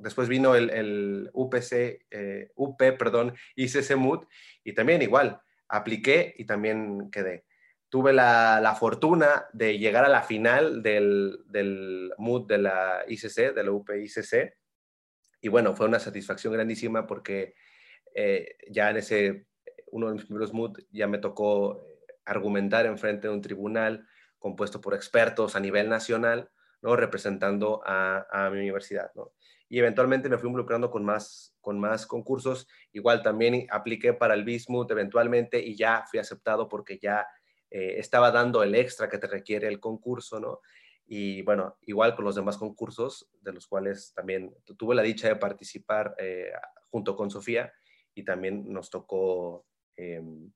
[0.00, 7.44] después vino el, UPC, eh, UP, perdón, y también igual, apliqué y también quedé.
[7.88, 12.12] Tuve la, fortuna de llegar a la final del, del
[12.48, 13.72] de la ICC, de la
[15.40, 17.54] y bueno, fue una satisfacción grandísima porque
[18.14, 19.46] eh, ya en ese,
[19.88, 21.86] uno de mis primeros MUD, ya me tocó
[22.24, 26.96] argumentar en frente de un tribunal compuesto por expertos a nivel nacional, ¿no?
[26.96, 29.10] representando a, a mi universidad.
[29.14, 29.32] ¿no?
[29.74, 32.68] Y eventualmente me fui involucrando con más, con más concursos.
[32.92, 37.26] Igual también apliqué para el Bismuth eventualmente y ya fui aceptado porque ya
[37.72, 40.60] eh, estaba dando el extra que te requiere el concurso, ¿no?
[41.06, 45.34] Y bueno, igual con los demás concursos, de los cuales también tuve la dicha de
[45.34, 46.52] participar eh,
[46.88, 47.72] junto con Sofía,
[48.14, 50.52] y también nos tocó, em,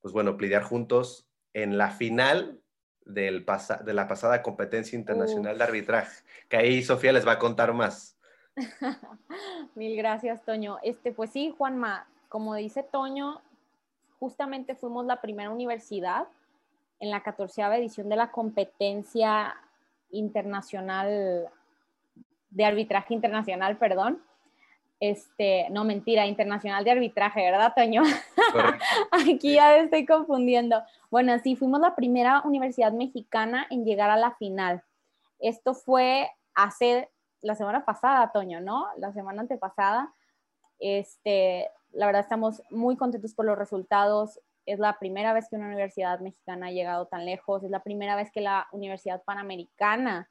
[0.00, 2.62] pues bueno, lidiar juntos en la final
[3.04, 3.44] del
[3.84, 8.14] de la pasada competencia internacional de arbitraje, que ahí Sofía les va a contar más.
[9.74, 10.78] Mil gracias, Toño.
[10.82, 13.40] Este, pues sí, Juanma, como dice Toño,
[14.18, 16.26] justamente fuimos la primera universidad
[17.00, 19.54] en la catorceava edición de la competencia
[20.10, 21.48] internacional
[22.54, 24.22] de arbitraje internacional, perdón.
[25.00, 28.02] Este, no mentira, internacional de arbitraje, ¿verdad, Toño?
[29.10, 30.82] Aquí ya estoy confundiendo.
[31.10, 34.82] Bueno, sí, fuimos la primera universidad mexicana en llegar a la final.
[35.40, 37.10] Esto fue hace
[37.44, 38.86] la semana pasada, Toño, ¿no?
[38.96, 40.12] La semana antepasada.
[40.78, 44.40] Este, la verdad estamos muy contentos por los resultados.
[44.64, 47.62] Es la primera vez que una universidad mexicana ha llegado tan lejos.
[47.62, 50.30] Es la primera vez que la Universidad Panamericana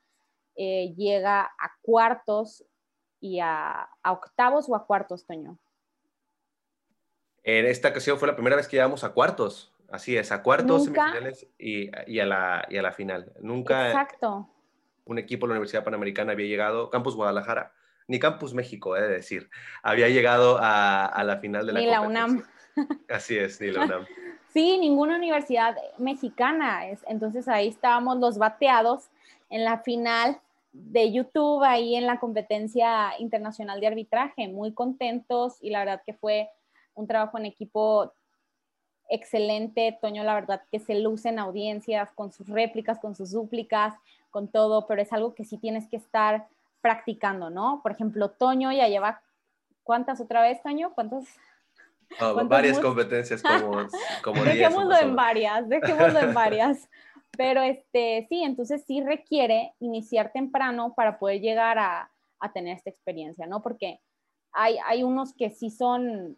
[0.55, 2.65] eh, llega a cuartos
[3.19, 5.59] y a, octavos o a cuartos, Toño.
[7.43, 9.71] En esta ocasión fue la primera vez que llegamos a cuartos.
[9.91, 13.31] Así es, a cuartos, semifinales y, y, a la, y a la final.
[13.39, 14.49] Nunca Exacto.
[15.05, 17.73] Un equipo de la Universidad Panamericana había llegado, Campus Guadalajara,
[18.07, 19.49] ni Campus México, he de decir,
[19.81, 22.43] había llegado a, a la final de la Ni la UNAM.
[23.09, 24.05] Así es, ni la UNAM.
[24.53, 26.87] Sí, ninguna universidad mexicana.
[26.87, 29.09] Es, entonces ahí estábamos los bateados
[29.49, 30.39] en la final
[30.73, 36.13] de YouTube, ahí en la competencia internacional de arbitraje, muy contentos y la verdad que
[36.13, 36.49] fue
[36.95, 38.13] un trabajo en equipo
[39.09, 39.97] excelente.
[40.01, 43.93] Toño, la verdad que se luce en audiencias con sus réplicas, con sus súplicas,
[44.33, 46.47] con todo, pero es algo que sí tienes que estar
[46.81, 47.81] practicando, ¿no?
[47.83, 49.21] Por ejemplo, Toño ya lleva,
[49.83, 50.91] ¿cuántas otra vez, Toño?
[50.93, 51.25] ¿Cuántas?
[52.45, 53.87] varias competencias como,
[54.23, 56.89] como Dejémoslo en varias, dejémoslo en varias.
[57.37, 62.89] Pero este, sí, entonces sí requiere iniciar temprano para poder llegar a, a tener esta
[62.89, 63.61] experiencia, ¿no?
[63.61, 63.99] Porque
[64.51, 66.37] hay, hay unos que sí son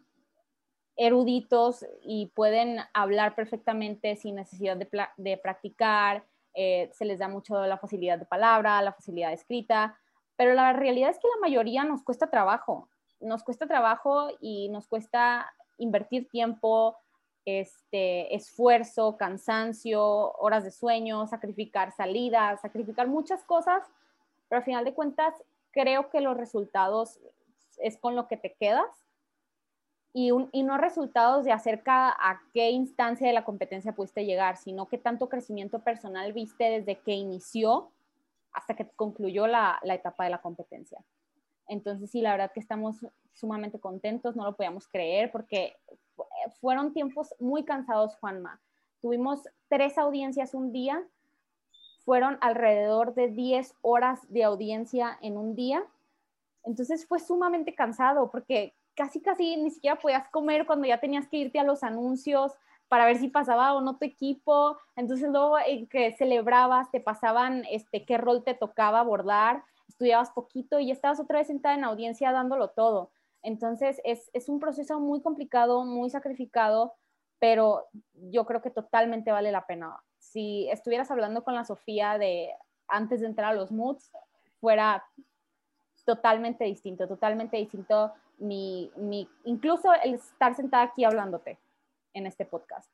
[0.96, 6.24] eruditos y pueden hablar perfectamente sin necesidad de, de practicar,
[6.58, 9.98] eh, se les da mucho la facilidad de palabra, la facilidad escrita,
[10.36, 12.88] pero la realidad es que la mayoría nos cuesta trabajo,
[13.20, 16.96] nos cuesta trabajo y nos cuesta invertir tiempo,
[17.44, 23.82] este, esfuerzo, cansancio, horas de sueño, sacrificar salidas, sacrificar muchas cosas,
[24.48, 25.34] pero al final de cuentas
[25.72, 27.20] creo que los resultados
[27.76, 29.05] es con lo que te quedas
[30.18, 34.96] y, no resultados de acerca a qué instancia de la competencia pudiste llegar, sino qué
[34.96, 37.90] tanto crecimiento personal viste desde que inició
[38.50, 41.04] hasta que concluyó la, la etapa de la competencia.
[41.68, 45.76] Entonces, sí, la verdad que estamos sumamente contentos, no lo podíamos creer porque
[46.62, 48.58] fueron tiempos muy cansados, Juanma.
[49.02, 51.06] Tuvimos tres audiencias un día,
[52.06, 55.84] fueron alrededor de 10 horas de audiencia en un día.
[56.64, 61.36] Entonces fue sumamente cansado porque casi, casi ni siquiera podías comer cuando ya tenías que
[61.36, 62.52] irte a los anuncios
[62.88, 64.78] para ver si pasaba o no tu equipo.
[64.96, 70.80] Entonces luego eh, que celebrabas, te pasaban este, qué rol te tocaba abordar, estudiabas poquito
[70.80, 73.10] y estabas otra vez sentada en audiencia dándolo todo.
[73.42, 76.94] Entonces es, es un proceso muy complicado, muy sacrificado,
[77.38, 77.84] pero
[78.30, 80.02] yo creo que totalmente vale la pena.
[80.18, 82.50] Si estuvieras hablando con la Sofía de
[82.88, 84.10] antes de entrar a los moods,
[84.60, 85.04] fuera
[86.04, 91.58] totalmente distinto, totalmente distinto mi, mi, incluso el estar sentada aquí hablándote
[92.14, 92.90] en este podcast.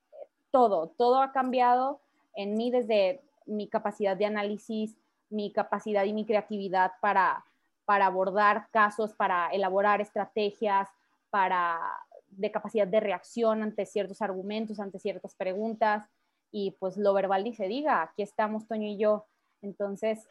[0.50, 2.00] Todo, todo ha cambiado
[2.34, 4.96] en mí desde mi capacidad de análisis,
[5.30, 7.44] mi capacidad y mi creatividad para,
[7.84, 10.88] para abordar casos, para elaborar estrategias,
[11.30, 11.80] para
[12.28, 16.08] de capacidad de reacción ante ciertos argumentos, ante ciertas preguntas
[16.50, 19.26] y pues lo verbal ni se diga, aquí estamos Toño y yo.
[19.62, 20.28] Entonces,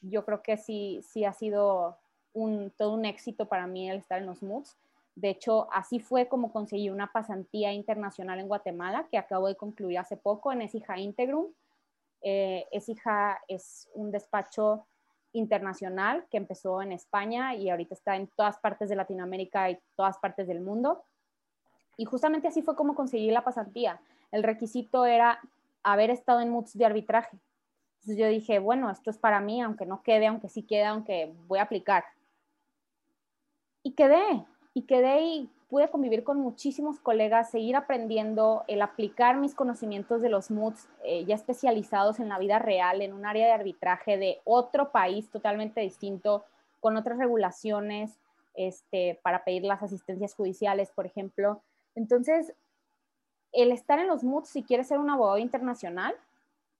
[0.00, 1.98] yo creo que sí, sí ha sido
[2.32, 4.76] un, todo un éxito para mí el estar en los MOOCs.
[5.16, 9.98] De hecho, así fue como conseguí una pasantía internacional en Guatemala que acabo de concluir
[9.98, 11.46] hace poco en Esija Integrum.
[12.22, 14.86] Eh, Esija es un despacho
[15.32, 20.18] internacional que empezó en España y ahorita está en todas partes de Latinoamérica y todas
[20.18, 21.02] partes del mundo.
[21.96, 24.00] Y justamente así fue como conseguí la pasantía.
[24.32, 25.40] El requisito era
[25.82, 27.38] haber estado en MOOCs de arbitraje.
[27.96, 31.34] Entonces yo dije, bueno, esto es para mí, aunque no quede, aunque sí quede, aunque
[31.46, 32.04] voy a aplicar.
[33.82, 39.54] Y quedé, y quedé y pude convivir con muchísimos colegas, seguir aprendiendo, el aplicar mis
[39.54, 43.52] conocimientos de los MOOCs eh, ya especializados en la vida real, en un área de
[43.52, 46.44] arbitraje de otro país totalmente distinto,
[46.80, 48.18] con otras regulaciones
[48.54, 51.62] este, para pedir las asistencias judiciales, por ejemplo.
[51.94, 52.52] Entonces,
[53.52, 56.14] el estar en los MOOCs, si quieres ser un abogado internacional,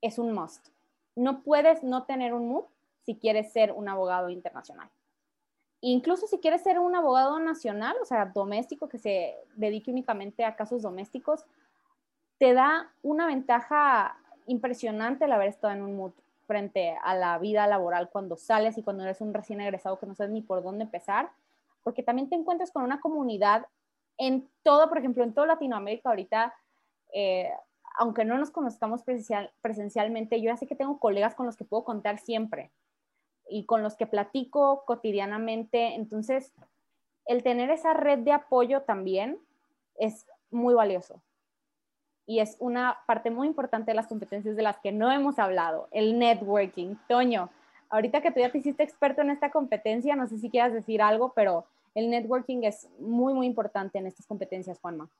[0.00, 0.66] es un must.
[1.14, 2.68] No puedes no tener un MOOC
[3.04, 4.90] si quieres ser un abogado internacional.
[5.80, 10.56] Incluso si quieres ser un abogado nacional, o sea, doméstico, que se dedique únicamente a
[10.56, 11.44] casos domésticos,
[12.38, 14.16] te da una ventaja
[14.46, 16.14] impresionante el haber estado en un MUT
[16.46, 20.14] frente a la vida laboral cuando sales y cuando eres un recién egresado que no
[20.14, 21.30] sabes ni por dónde empezar,
[21.82, 23.66] porque también te encuentras con una comunidad
[24.18, 26.54] en todo, por ejemplo, en toda Latinoamérica ahorita,
[27.12, 27.50] eh,
[27.96, 29.02] aunque no nos conozcamos
[29.62, 32.70] presencialmente, yo ya sé que tengo colegas con los que puedo contar siempre
[33.50, 35.94] y con los que platico cotidianamente.
[35.94, 36.52] Entonces,
[37.26, 39.38] el tener esa red de apoyo también
[39.98, 41.20] es muy valioso.
[42.26, 45.88] Y es una parte muy importante de las competencias de las que no hemos hablado,
[45.90, 46.94] el networking.
[47.08, 47.50] Toño,
[47.88, 51.02] ahorita que tú ya te hiciste experto en esta competencia, no sé si quieras decir
[51.02, 55.10] algo, pero el networking es muy, muy importante en estas competencias, Juanma.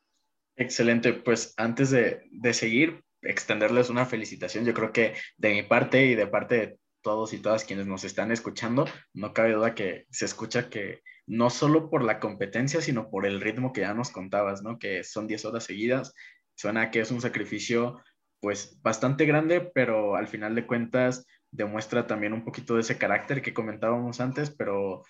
[0.57, 4.65] Excelente, pues antes de, de seguir, extenderles una felicitación.
[4.65, 8.05] Yo creo que de mi parte y de parte de todos y todas quienes nos
[8.05, 13.09] están escuchando, no cabe duda que se escucha que no solo por la competencia, sino
[13.11, 14.79] por el ritmo que ya nos contabas, ¿no?
[14.79, 16.15] Que son 10 horas seguidas.
[16.55, 18.03] Suena que es un sacrificio
[18.41, 23.43] pues bastante grande, pero al final de cuentas demuestra también un poquito de ese carácter
[23.43, 25.05] que comentábamos antes, pero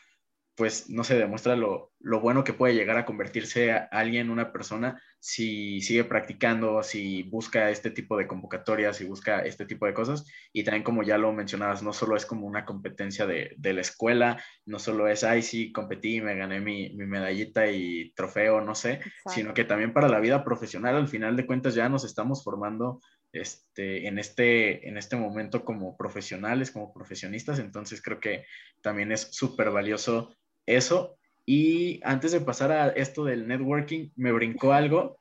[0.56, 5.00] pues no se demuestra lo, bueno que puede llegar a convertirse a alguien, una persona,
[5.18, 10.26] si sigue practicando, si busca este tipo de convocatorias, si busca este tipo de cosas.
[10.52, 14.42] Y también como ya lo mencionabas, no solo es como una competencia de, la escuela,
[14.66, 19.54] no solo es, ay, sí, competí, me gané mi, medallita y trofeo, no sé, sino
[19.54, 23.00] que también para la vida profesional, al final de cuentas, ya nos estamos formando
[23.32, 27.58] este, en, este, en este momento como profesionales, como profesionistas.
[27.58, 28.44] Entonces creo que
[28.82, 30.36] también es súper valioso
[30.76, 31.16] eso.
[31.46, 35.18] Y antes de pasar a esto del networking, me brincó algo.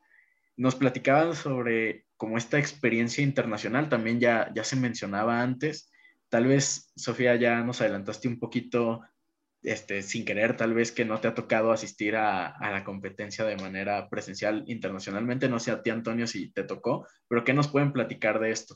[0.57, 5.89] Nos platicaban sobre como esta experiencia internacional, también ya, ya se mencionaba antes.
[6.27, 9.01] Tal vez, Sofía, ya nos adelantaste un poquito,
[9.63, 13.45] este, sin querer, tal vez que no te ha tocado asistir a, a la competencia
[13.45, 15.47] de manera presencial internacionalmente.
[15.47, 18.75] No sé a ti, Antonio, si te tocó, pero ¿qué nos pueden platicar de esto?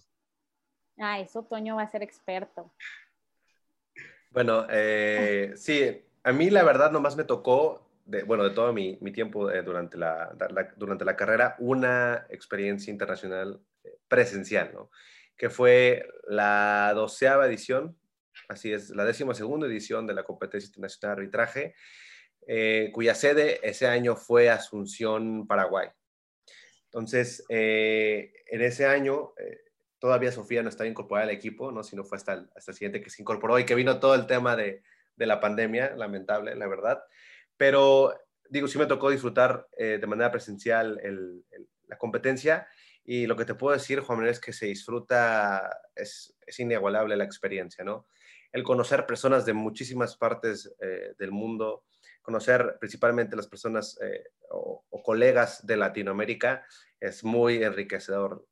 [0.97, 2.73] Ah, eso Toño va a ser experto.
[4.29, 8.97] Bueno, eh, sí, a mí la verdad nomás me tocó, de, bueno, de todo mi,
[9.01, 10.36] mi tiempo eh, durante, la,
[10.77, 14.89] durante la carrera, una experiencia internacional eh, presencial, ¿no?
[15.36, 17.97] Que fue la doceava edición,
[18.47, 21.75] así es, la décima segunda edición de la competencia internacional de arbitraje,
[22.47, 25.89] eh, cuya sede ese año fue Asunción, Paraguay.
[26.86, 29.33] Entonces, en ese año,
[29.97, 31.83] todavía Sofía no estaba incorporada al equipo, ¿no?
[31.83, 34.55] sino fue hasta hasta el siguiente que se incorporó y que vino todo el tema
[34.55, 34.83] de,
[35.15, 37.04] de la pandemia, lamentable, la verdad.
[37.58, 38.13] Pero
[38.49, 40.99] digo, sí me tocó disfrutar eh, de manera presencial
[41.88, 42.67] la competencia
[43.04, 47.17] y lo que te puedo decir, Juan Manuel, es que se disfruta, es, es, inigualable
[47.17, 48.08] la experiencia, ¿no?
[48.52, 51.86] El conocer personas de muchísimas partes eh, del mundo,
[52.21, 56.65] conocer principalmente las personas eh, o, o, colegas de Latinoamérica
[56.99, 58.45] es muy enriquecedor.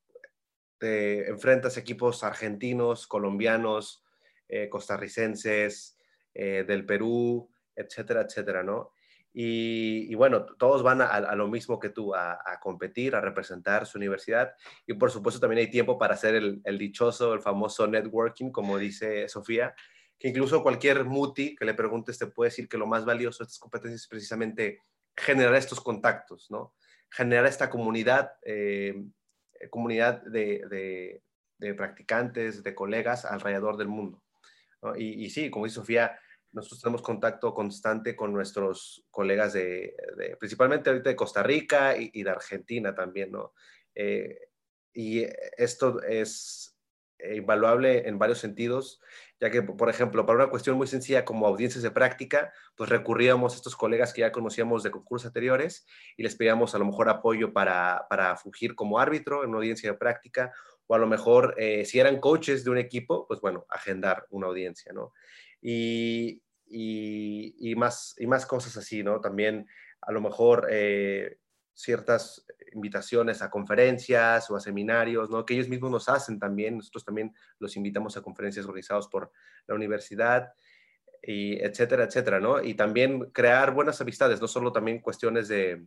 [0.80, 4.04] Te enfrentas equipos argentinos, colombianos,
[4.69, 5.95] costarricenses,
[6.34, 8.94] eh, del Perú, etcétera, etcétera, ¿no?
[9.34, 14.54] Y, bueno, todos van a, lo mismo que tú, a, competir, a representar su universidad.
[14.86, 19.30] Y por supuesto también hay tiempo para hacer el, dichoso, el famoso networking, como dice
[19.30, 19.74] Sofía,
[20.20, 23.48] que incluso cualquier muti que le preguntes te puede decir que lo más valioso de
[23.48, 24.82] estas competencias es precisamente
[25.15, 26.76] generar estos contactos, ¿no?
[27.10, 29.02] Generar esta comunidad, eh,
[29.70, 31.22] comunidad de,
[31.78, 34.20] practicantes, de colegas alrededor del mundo.
[34.96, 36.20] Y, sí, como dice Sofía,
[36.52, 39.96] nosotros tenemos contacto constante con nuestros colegas de,
[40.39, 43.54] principalmente ahorita de Costa Rica y, de Argentina también, ¿no?
[43.96, 44.38] Eh,
[44.94, 45.26] y
[45.58, 46.72] esto es
[47.34, 49.00] invaluable en varios sentidos,
[49.39, 53.54] ya que, por ejemplo, para una cuestión muy sencilla como audiencias de práctica, pues recurríamos
[53.54, 55.86] a estos colegas que ya conocíamos de concursos anteriores
[56.17, 59.91] y les pedíamos a lo mejor apoyo para, para fungir como árbitro en una audiencia
[59.91, 60.52] de práctica
[60.88, 64.48] o a lo mejor eh, si eran coaches de un equipo, pues bueno, agendar una
[64.48, 65.13] audiencia, ¿no?
[65.62, 69.22] Y, y, más, y más cosas así, ¿no?
[69.22, 69.67] También
[70.02, 71.38] a lo mejor eh,
[71.74, 75.46] ciertas invitaciones a conferencias o a seminarios, ¿no?
[75.46, 79.32] Que ellos mismos nos hacen también, nosotros también los invitamos a conferencias organizadas por
[79.67, 80.54] la universidad,
[81.22, 82.63] y etcétera, etcétera, ¿no?
[82.63, 85.86] Y también crear buenas amistades, no solo también cuestiones de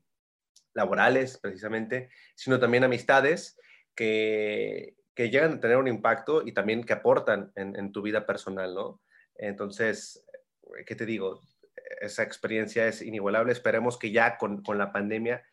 [0.74, 3.58] laborales, precisamente, sino también amistades
[3.94, 9.00] que, llegan a tener un impacto y también que aportan en, tu vida personal, ¿no?
[9.36, 10.24] Entonces,
[10.86, 11.40] ¿qué te digo?
[12.00, 13.52] Esa experiencia es inigualable.
[13.52, 15.44] Esperemos que ya con, la pandemia,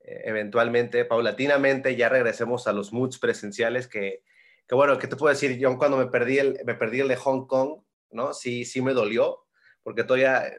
[0.00, 4.22] eh, eventualmente, paulatinamente, ya regresemos a los moods presenciales que,
[4.66, 5.58] que, bueno, ¿qué te puedo decir?
[5.58, 8.32] Yo cuando me perdí el, me perdí el de Hong Kong, ¿no?
[8.32, 9.44] Sí, sí me dolió,
[9.82, 10.50] porque todavía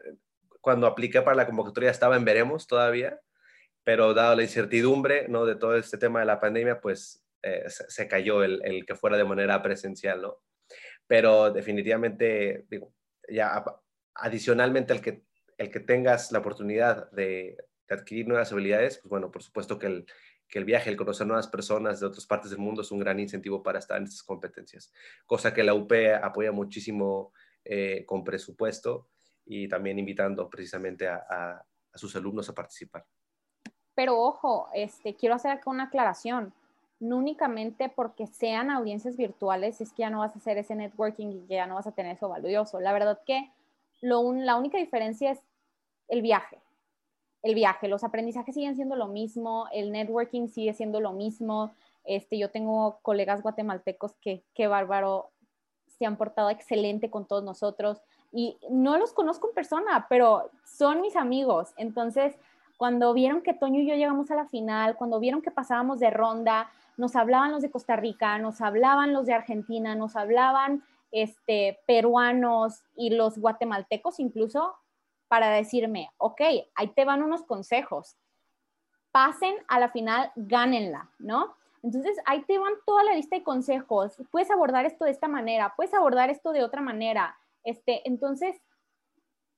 [0.66, 3.20] cuando apliqué para la convocatoria estaba en veremos todavía,
[3.84, 5.46] pero dado la incertidumbre ¿no?
[5.46, 9.16] de todo este tema de la pandemia, pues eh, se, cayó el, el, que fuera
[9.16, 10.38] de manera presencial, ¿no?
[11.06, 12.92] Pero definitivamente, digo,
[13.28, 13.64] ya
[14.14, 15.22] adicionalmente el que,
[15.56, 17.56] el que tengas la oportunidad de,
[17.88, 20.06] adquirir nuevas habilidades, pues bueno, por supuesto que el,
[20.48, 23.20] que el viaje, el conocer nuevas personas de otras partes del mundo es un gran
[23.20, 24.92] incentivo para estar en estas competencias,
[25.24, 27.32] cosa que la UP apoya muchísimo
[27.64, 29.08] eh, con presupuesto
[29.44, 33.06] y también invitando precisamente a, a, sus alumnos a participar.
[33.94, 36.52] Pero ojo, este, quiero hacer acá una aclaración.
[36.98, 41.28] No únicamente porque sean audiencias virtuales es que ya no vas a hacer ese networking
[41.28, 42.80] y ya no vas a tener eso valioso.
[42.80, 43.50] La verdad que
[44.00, 45.40] lo la única diferencia es
[46.08, 46.58] el viaje
[47.46, 47.88] el viaje.
[47.88, 51.72] Los aprendizajes siguen siendo lo mismo, el networking sigue siendo lo mismo.
[52.04, 55.30] Este, yo tengo colegas guatemaltecos que, qué bárbaro,
[55.98, 61.00] se han portado excelente con todos nosotros y no los conozco en persona, pero son
[61.00, 61.72] mis amigos.
[61.78, 62.34] Entonces,
[62.76, 66.10] cuando vieron que Toño y yo llegamos a la final, cuando vieron que pasábamos de
[66.10, 71.78] ronda, nos hablaban los de Costa Rica, nos hablaban los de Argentina, nos hablaban este,
[71.86, 74.74] peruanos y los guatemaltecos incluso,
[75.28, 76.40] para decirme, ok,
[76.74, 78.16] ahí te van unos consejos,
[79.10, 81.56] pasen a la final, gánenla, ¿no?
[81.82, 84.16] Entonces, ahí te van toda la lista de consejos.
[84.30, 87.36] Puedes abordar esto de esta manera, puedes abordar esto de otra manera.
[87.64, 88.56] Este, entonces,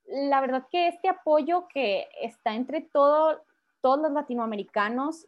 [0.05, 3.43] la verdad que este apoyo que está entre todo,
[3.81, 5.27] todos los latinoamericanos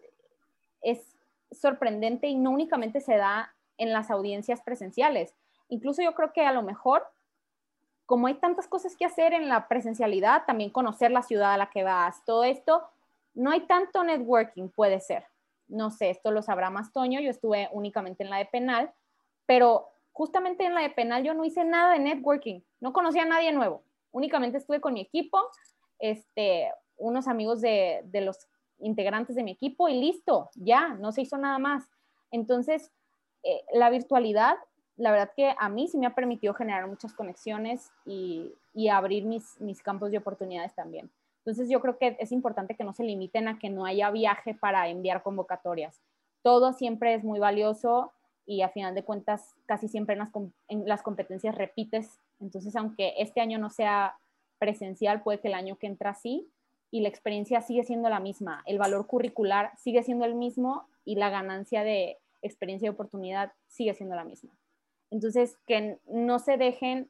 [0.82, 1.16] es
[1.52, 5.34] sorprendente y no únicamente se da en las audiencias presenciales.
[5.68, 7.04] Incluso yo creo que a lo mejor
[8.10, 11.70] como hay tantas cosas que hacer en la presencialidad, también conocer la ciudad a la
[11.70, 12.82] que vas, todo esto,
[13.34, 15.26] no hay tanto networking, puede ser.
[15.68, 18.92] No sé, esto lo sabrá más Toño, yo estuve únicamente en la de penal,
[19.46, 23.26] pero justamente en la de penal yo no hice nada de networking, no conocía a
[23.26, 25.40] nadie nuevo, únicamente estuve con mi equipo,
[26.00, 28.48] este, unos amigos de, de los
[28.80, 31.84] integrantes de mi equipo y listo, ya, no se hizo nada más.
[32.30, 32.90] Entonces,
[33.42, 34.56] eh, la virtualidad
[35.00, 38.52] la verdad que a mí sí me ha permitido generar muchas conexiones y,
[38.90, 41.10] abrir mis, mis campos de oportunidades también.
[41.38, 44.54] Entonces yo creo que es importante que no se limiten a que no haya viaje
[44.54, 46.00] para enviar convocatorias.
[46.42, 48.12] Todo siempre es muy valioso
[48.46, 50.30] y a final de cuentas casi siempre en las,
[50.68, 52.20] en las competencias repites.
[52.38, 54.18] Entonces aunque este año no sea
[54.58, 56.46] presencial, puede que el año que entra sí
[56.90, 58.62] y la experiencia sigue siendo la misma.
[58.66, 63.94] El valor curricular sigue siendo el mismo y la ganancia de experiencia y oportunidad sigue
[63.94, 64.50] siendo la misma.
[65.10, 67.08] Entonces, que no se dejen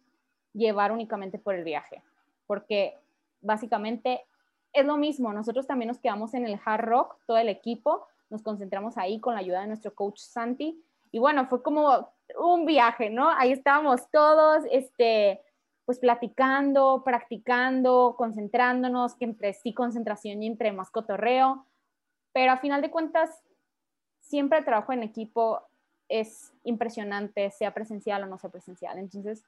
[0.52, 2.02] llevar únicamente por el viaje,
[2.46, 2.94] porque
[3.40, 4.24] básicamente
[4.72, 5.32] es lo mismo.
[5.32, 9.34] Nosotros también nos quedamos en el Hard Rock, todo el equipo, nos concentramos ahí con
[9.34, 10.82] la ayuda de nuestro coach Santi.
[11.12, 13.30] Y bueno, fue como un viaje, ¿no?
[13.30, 15.40] Ahí estábamos todos, este,
[15.90, 21.66] pues platicando, practicando, concentrándonos, que entre sí concentración y entre más cotorreo.
[22.32, 23.42] Pero a final de cuentas,
[24.20, 25.62] siempre el trabajo en equipo
[26.08, 29.00] es impresionante, sea presencial o no sea presencial.
[29.00, 29.42] Entonces,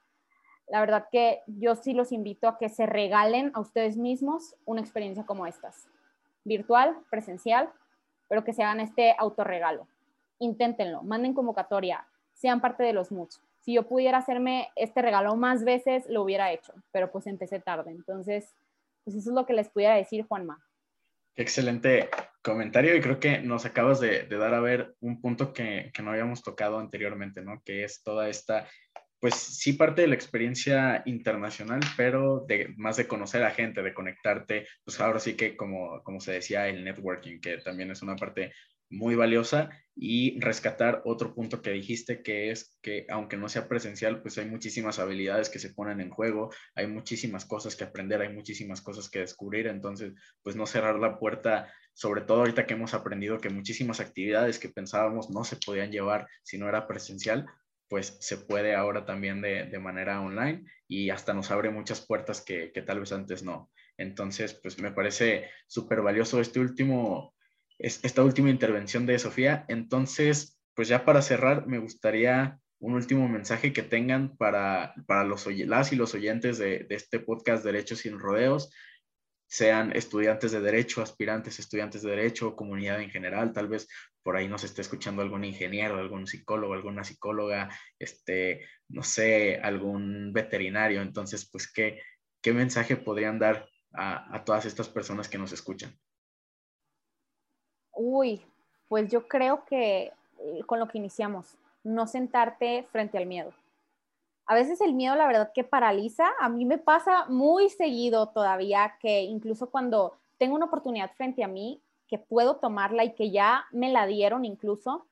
[0.67, 4.81] la verdad que yo sí los invito a que se regalen a ustedes mismos una
[4.81, 5.87] experiencia como estas,
[6.43, 7.69] virtual, presencial,
[8.27, 9.87] pero que se hagan este autorregalo.
[10.39, 13.41] Inténtenlo, manden convocatoria, sean parte de los moods.
[13.63, 17.91] Si yo pudiera hacerme este regalo más veces, lo hubiera hecho, pero pues empecé tarde.
[17.91, 18.53] Entonces,
[19.03, 20.61] pues eso es lo que les pudiera decir, Juanma.
[21.35, 22.09] Excelente
[22.43, 26.43] comentario y creo que nos acabas de, dar a ver un punto que, no habíamos
[26.43, 27.61] tocado anteriormente, ¿no?
[27.63, 28.67] Que es toda esta,
[29.19, 33.93] pues sí parte de la experiencia internacional, pero de, más de conocer a gente, de
[33.93, 38.17] conectarte, pues ahora sí que como, como se decía, el networking, que también es una
[38.17, 38.53] parte
[38.93, 44.21] muy valiosa y rescatar otro punto que dijiste, que es que aunque no sea presencial,
[44.21, 48.33] pues hay muchísimas habilidades que se ponen en juego, hay muchísimas cosas que aprender, hay
[48.33, 52.93] muchísimas cosas que descubrir, entonces, pues no cerrar la puerta, sobre todo ahorita que hemos
[52.93, 57.45] aprendido que muchísimas actividades que pensábamos no se podían llevar si no era presencial,
[57.87, 62.41] pues se puede ahora también de, de manera online y hasta nos abre muchas puertas
[62.41, 63.69] que, que tal vez antes no.
[63.97, 67.32] Entonces, pues me parece súper valioso este último
[67.83, 69.65] esta última intervención de Sofía.
[69.67, 75.45] Entonces, pues ya para cerrar, me gustaría un último mensaje que tengan para, para los,
[75.47, 78.71] las y los oyentes de, este podcast Derechos sin Rodeos,
[79.47, 83.87] sean estudiantes de derecho, aspirantes estudiantes de derecho, comunidad en general, tal vez
[84.23, 87.69] por ahí nos esté escuchando algún ingeniero, algún psicólogo, alguna psicóloga,
[87.99, 91.01] este, no sé, algún veterinario.
[91.01, 92.01] Entonces, pues, ¿qué,
[92.41, 95.99] qué mensaje podrían dar a, a todas estas personas que nos escuchan?
[97.95, 98.41] Uy,
[98.87, 103.53] pues yo creo que eh, con lo que iniciamos, no sentarte frente al miedo.
[104.45, 106.33] a veces el miedo, la verdad, que paraliza.
[106.39, 111.47] A mí me pasa muy seguido todavía que incluso cuando tengo una oportunidad frente a
[111.47, 115.05] mí, que puedo tomarla y que ya me la dieron incluso,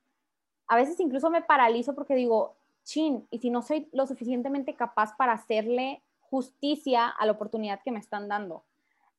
[0.67, 5.15] a veces incluso me paralizo porque digo, chin, y si no soy lo suficientemente capaz
[5.15, 8.63] para hacerle justicia a la oportunidad que me están dando.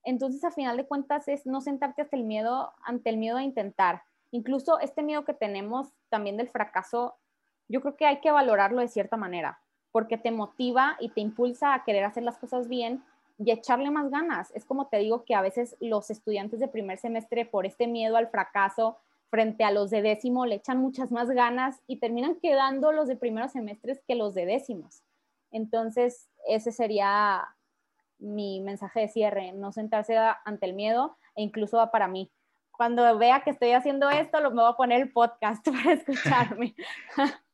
[0.04, 3.42] Entonces, a final de cuentas, es no sentarte hasta el miedo, ante el miedo a
[3.42, 4.02] intentar.
[4.30, 7.16] Incluso este miedo que tenemos también del fracaso,
[7.68, 9.60] yo creo que hay que valorarlo de cierta manera,
[9.92, 13.04] porque te motiva y te impulsa a querer hacer las cosas bien
[13.38, 14.50] y echarle más ganas.
[14.54, 18.16] Es como te digo que a veces los estudiantes de primer semestre, por este miedo
[18.16, 18.98] al fracaso,
[19.30, 23.16] frente a los de décimo, le echan muchas más ganas y terminan quedando los de
[23.16, 25.02] primeros semestres que los de décimos.
[25.50, 27.48] Entonces, ese sería
[28.22, 32.30] mi mensaje de cierre, no sentarse ante el miedo e incluso va para mí.
[32.70, 36.74] Cuando vea que estoy haciendo esto, lo, me voy a poner el podcast para escucharme.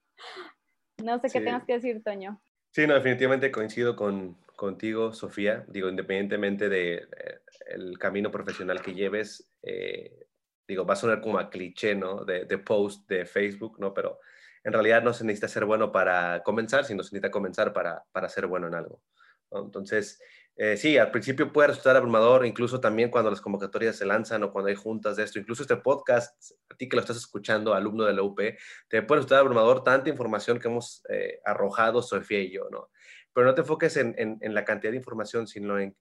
[1.03, 2.41] no sé qué tengas que decir, Toño.
[2.71, 5.64] Sí, no, definitivamente coincido con, contigo, Sofía.
[5.69, 10.27] Digo, independientemente del de, eh, camino profesional que lleves, eh,
[10.66, 12.25] digo, va a sonar como a cliché, ¿no?
[12.25, 13.95] De, de, post de Facebook, ¿no?
[13.95, 14.21] Pero
[14.62, 18.29] en realidad no se necesita ser bueno para comenzar, sino se necesita comenzar para, para
[18.29, 19.03] ser bueno en algo.
[19.51, 20.21] Entonces,
[20.61, 24.53] eh, sí, al principio puede resultar abrumador, incluso también cuando las convocatorias se lanzan o
[24.53, 28.05] cuando hay juntas de esto, incluso este podcast, a ti que lo estás escuchando, alumno
[28.05, 28.41] de la UP,
[28.89, 32.91] te puede resultar abrumador tanta información que hemos eh, arrojado Sofía y yo, ¿no?
[33.33, 35.95] Pero no te enfoques en, la cantidad de información, sino en,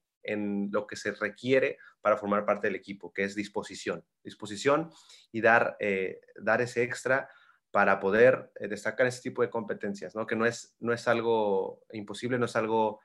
[0.72, 4.90] lo que se requiere para formar parte del equipo, que es disposición, disposición
[5.32, 7.30] y dar, eh, dar ese extra
[7.70, 10.26] para poder destacar ese tipo de competencias, ¿no?
[10.26, 13.02] Que no es, no es algo imposible, no es algo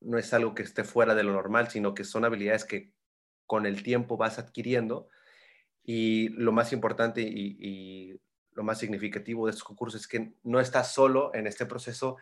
[0.00, 2.92] no es algo que esté fuera de lo normal, sino que son habilidades que
[3.46, 5.08] con el tiempo vas adquiriendo.
[5.82, 8.20] Y lo más importante y,
[8.52, 12.16] lo más significativo de estos concursos es que no estás solo en este proceso,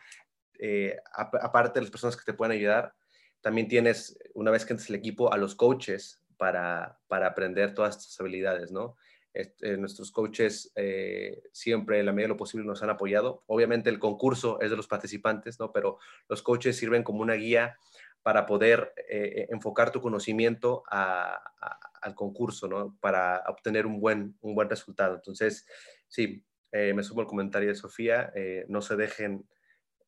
[0.59, 2.95] eh, aparte de las personas que te pueden ayudar,
[3.41, 7.97] también tienes, una vez que entres el equipo, a los coaches para, para aprender todas
[7.97, 8.97] estas habilidades, ¿no?
[9.35, 13.45] Eh, nuestros coaches eh, siempre, en la medida de lo posible, nos han apoyado.
[13.47, 15.73] Obviamente el concurso es de los participantes, ¿no?
[15.73, 15.99] Pero
[16.29, 17.77] los coaches sirven como una guía
[18.23, 22.97] para poder eh, enfocar tu conocimiento al concurso, ¿no?
[23.01, 25.15] Para obtener un buen, un buen resultado.
[25.15, 25.67] Entonces,
[26.09, 28.33] sí, me sumo al comentario de Sofía,
[28.67, 29.49] no se dejen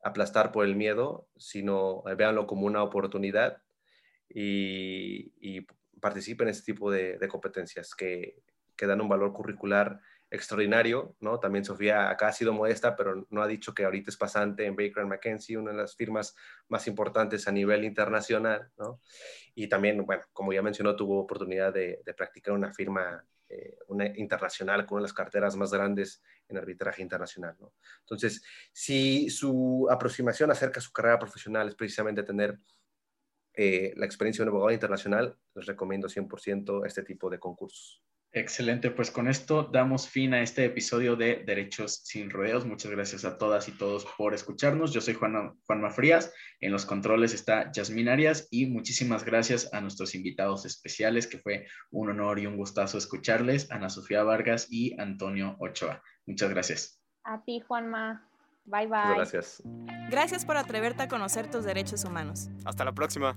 [0.02, 3.62] aplastar por el miedo, sino véanlo como una oportunidad
[4.28, 5.66] y,
[6.00, 8.42] participen en este tipo de competencias que,
[8.80, 10.00] que dan un valor curricular
[10.30, 11.38] extraordinario, ¿no?
[11.38, 14.74] También Sofía acá ha sido modesta, pero no ha dicho que ahorita es pasante en
[14.74, 16.34] Baker McKenzie, una de las firmas
[16.68, 19.02] más importantes a nivel internacional, ¿no?
[19.54, 24.86] Y también, bueno, como ya mencionó, tuvo oportunidad de, practicar una firma eh, una internacional
[24.86, 27.74] con una de las carteras más grandes en arbitraje internacional, ¿no?
[27.98, 32.58] Entonces, si su aproximación acerca de su carrera profesional es precisamente tener
[33.52, 38.02] eh, la experiencia de un abogado internacional, les recomiendo 100% este tipo de concursos.
[38.32, 42.64] Excelente, pues con esto damos fin a este episodio de Derechos sin Rodeos.
[42.64, 44.92] Muchas gracias a todas y todos por escucharnos.
[44.92, 49.80] Yo soy Juan, Juanma Frías, en los controles está Yasmín Arias y muchísimas gracias a
[49.80, 54.98] nuestros invitados especiales, que fue un honor y un gustazo escucharles, Ana Sofía Vargas y
[55.00, 56.00] Antonio Ochoa.
[56.24, 57.02] Muchas gracias.
[57.24, 58.28] A ti, Juanma.
[58.64, 59.14] Bye bye.
[59.16, 59.60] gracias.
[60.08, 62.48] Gracias por atreverte a conocer tus derechos humanos.
[62.64, 63.36] Hasta la próxima.